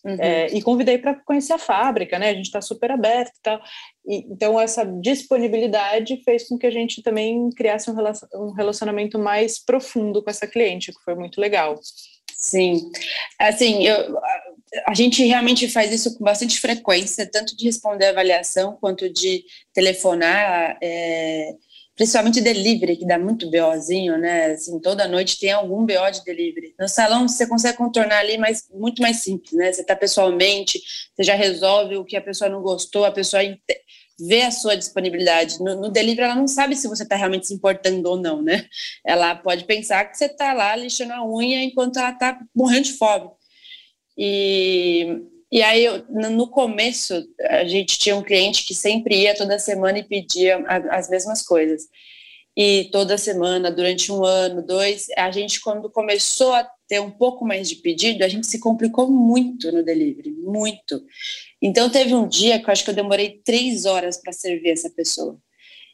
[0.04, 0.16] Uhum.
[0.18, 2.30] É, e convidei para conhecer a fábrica, né?
[2.30, 3.60] A gente está super aberto e tal.
[4.06, 10.22] E, então, essa disponibilidade fez com que a gente também criasse um relacionamento mais profundo
[10.22, 11.78] com essa cliente, que foi muito legal.
[12.34, 12.90] Sim,
[13.38, 14.18] assim, eu,
[14.86, 19.44] a gente realmente faz isso com bastante frequência, tanto de responder a avaliação quanto de
[19.74, 20.78] telefonar.
[20.82, 21.50] É,
[22.00, 24.52] principalmente delivery, que dá muito BOzinho, né?
[24.52, 26.74] Assim, toda noite tem algum BO de delivery.
[26.80, 29.70] No salão você consegue contornar ali, mas muito mais simples, né?
[29.70, 30.80] Você está pessoalmente,
[31.14, 33.42] você já resolve o que a pessoa não gostou, a pessoa
[34.18, 35.58] vê a sua disponibilidade.
[35.62, 38.66] No, no delivery ela não sabe se você está realmente se importando ou não, né?
[39.04, 42.94] Ela pode pensar que você está lá lixando a unha enquanto ela está morrendo de
[42.94, 43.28] fome.
[44.16, 45.20] E
[45.50, 50.04] e aí, no começo, a gente tinha um cliente que sempre ia toda semana e
[50.04, 50.58] pedia
[50.90, 51.82] as mesmas coisas.
[52.56, 57.44] E toda semana, durante um ano, dois, a gente, quando começou a ter um pouco
[57.44, 61.02] mais de pedido, a gente se complicou muito no delivery, muito.
[61.62, 64.90] Então, teve um dia que eu acho que eu demorei três horas para servir essa
[64.90, 65.38] pessoa.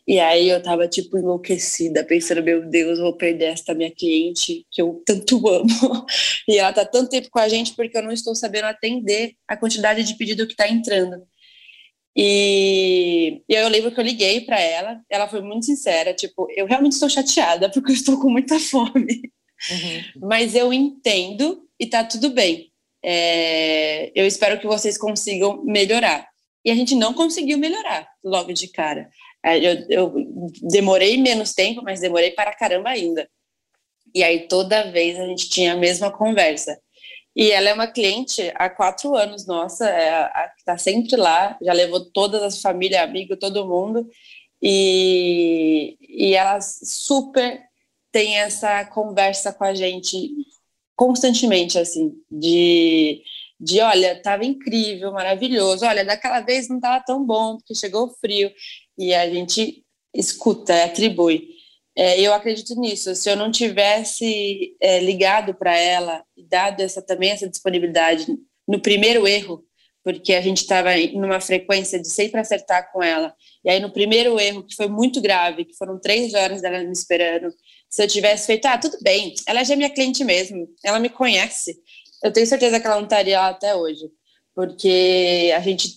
[0.07, 4.81] E aí eu tava, tipo, enlouquecida, pensando, meu Deus, vou perder esta minha cliente que
[4.81, 6.07] eu tanto amo.
[6.49, 9.57] E ela tá tanto tempo com a gente porque eu não estou sabendo atender a
[9.57, 11.27] quantidade de pedido que tá entrando.
[12.17, 16.65] E, e eu lembro que eu liguei para ela, ela foi muito sincera, tipo, eu
[16.65, 19.31] realmente estou chateada porque eu estou com muita fome.
[19.71, 20.29] Uhum.
[20.29, 22.71] Mas eu entendo e tá tudo bem.
[23.05, 26.27] É, eu espero que vocês consigam melhorar.
[26.65, 29.09] E a gente não conseguiu melhorar logo de cara.
[29.47, 30.15] É, eu, eu
[30.61, 33.31] demorei menos tempo, mas demorei para caramba ainda.
[34.13, 36.77] E aí toda vez a gente tinha a mesma conversa.
[37.35, 42.11] E ela é uma cliente há quatro anos nossa, é está sempre lá, já levou
[42.11, 44.09] todas as famílias, amigos, todo mundo.
[44.61, 47.63] E, e ela super
[48.11, 50.31] tem essa conversa com a gente
[50.97, 53.23] constantemente, assim, de,
[53.61, 58.51] de olha, estava incrível, maravilhoso, olha, daquela vez não estava tão bom, porque chegou frio
[58.99, 59.85] e a gente
[60.15, 61.49] escuta, atribui.
[61.97, 63.15] É, eu acredito nisso.
[63.15, 68.27] Se eu não tivesse é, ligado para ela e dado essa também essa disponibilidade
[68.69, 69.65] no primeiro erro,
[70.05, 73.35] porque a gente estava numa frequência de sempre acertar com ela,
[73.65, 76.93] e aí no primeiro erro que foi muito grave, que foram três horas dela me
[76.93, 77.53] esperando,
[77.91, 81.09] se eu tivesse feito, ah, tudo bem, ela já é minha cliente mesmo, ela me
[81.09, 81.77] conhece,
[82.23, 84.09] eu tenho certeza que ela não estaria lá até hoje,
[84.55, 85.97] porque a gente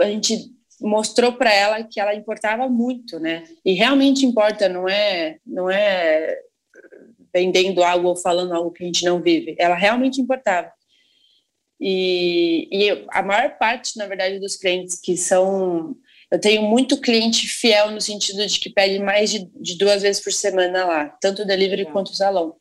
[0.00, 0.50] a gente
[0.80, 3.44] mostrou para ela que ela importava muito, né?
[3.64, 6.38] E realmente importa, não é, não é
[7.32, 9.54] vendendo algo ou falando algo que a gente não vive.
[9.58, 10.72] Ela realmente importava.
[11.80, 15.96] E, e a maior parte, na verdade, dos clientes que são
[16.30, 20.22] eu tenho muito cliente fiel no sentido de que pede mais de, de duas vezes
[20.22, 21.84] por semana lá, tanto o delivery é.
[21.86, 22.54] quanto o salão.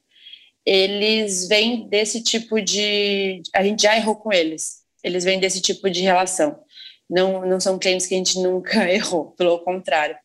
[0.66, 3.42] Eles vêm desse tipo de.
[3.56, 4.80] A gente já errou com eles.
[5.04, 6.60] Eles vêm desse tipo de relação
[7.10, 10.16] não, não são clientes que a gente nunca errou, pelo contrário.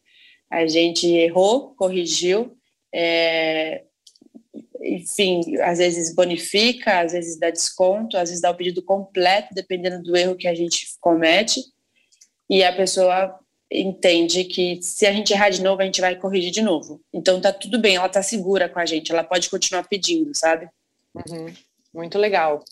[0.50, 2.56] A gente errou, corrigiu,
[2.92, 3.82] é,
[4.80, 10.02] enfim, às vezes bonifica, às vezes dá desconto, às vezes dá o pedido completo, dependendo
[10.02, 11.60] do erro que a gente comete,
[12.48, 13.38] e a pessoa
[13.72, 17.00] entende que se a gente errar de novo, a gente vai corrigir de novo.
[17.12, 20.68] Então tá tudo bem, ela tá segura com a gente, ela pode continuar pedindo, sabe?
[21.14, 21.52] Uhum.
[21.92, 22.62] Muito legal.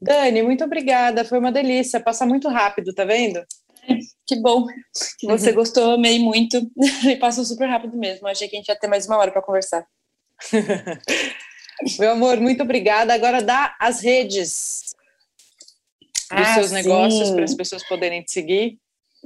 [0.00, 1.24] Dani, muito obrigada.
[1.24, 2.00] Foi uma delícia.
[2.00, 3.44] Passa muito rápido, tá vendo?
[4.26, 4.66] Que bom
[5.18, 5.56] que você uhum.
[5.56, 6.60] gostou, amei muito.
[7.04, 8.26] E passou super rápido mesmo.
[8.26, 9.86] Achei que a gente ia ter mais uma hora para conversar.
[11.98, 13.12] Meu amor, muito obrigada.
[13.12, 14.94] Agora dá as redes
[16.30, 16.74] dos ah, seus sim.
[16.74, 18.78] negócios para as pessoas poderem te seguir.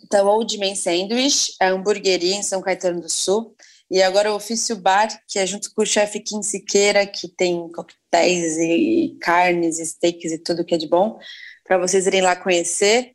[0.03, 3.55] Então, Old Man Sandwich, a hamburgueria em São Caetano do Sul.
[3.91, 7.71] E agora o Ofício Bar, que é junto com o chefe Kim Siqueira, que tem
[8.09, 11.19] coquetéis e carnes, steaks e tudo que é de bom,
[11.65, 13.13] para vocês irem lá conhecer.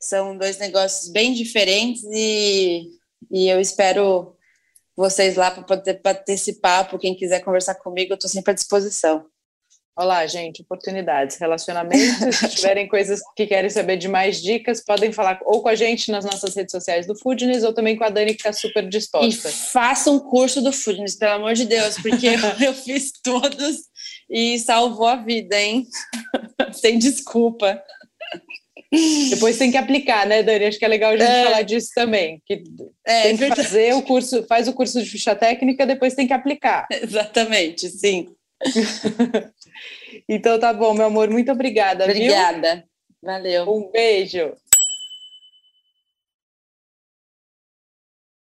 [0.00, 2.88] São dois negócios bem diferentes e,
[3.30, 4.36] e eu espero
[4.96, 6.98] vocês lá para poder esse papo.
[6.98, 9.26] Quem quiser conversar comigo, eu estou sempre à disposição.
[9.98, 12.36] Olá, gente, oportunidades, relacionamentos.
[12.36, 16.10] Se tiverem coisas que querem saber de mais dicas, podem falar ou com a gente
[16.10, 19.48] nas nossas redes sociais do Foodness ou também com a Dani, que está super disposta.
[19.48, 22.26] E faça um curso do Foodness, pelo amor de Deus, porque
[22.60, 23.78] eu, eu fiz todos
[24.28, 25.86] e salvou a vida, hein?
[26.72, 27.82] Sem desculpa.
[29.30, 30.66] Depois tem que aplicar, né, Dani?
[30.66, 31.44] Acho que é legal a gente é.
[31.44, 32.40] falar disso também.
[32.46, 32.62] Que
[33.04, 36.32] é, tem que fazer o curso, faz o curso de ficha técnica, depois tem que
[36.32, 36.86] aplicar.
[36.90, 38.28] Exatamente, sim.
[40.28, 42.04] então tá bom, meu amor, muito obrigada.
[42.04, 42.76] Obrigada.
[42.76, 42.84] Viu?
[43.22, 43.74] Valeu.
[43.74, 44.52] Um beijo.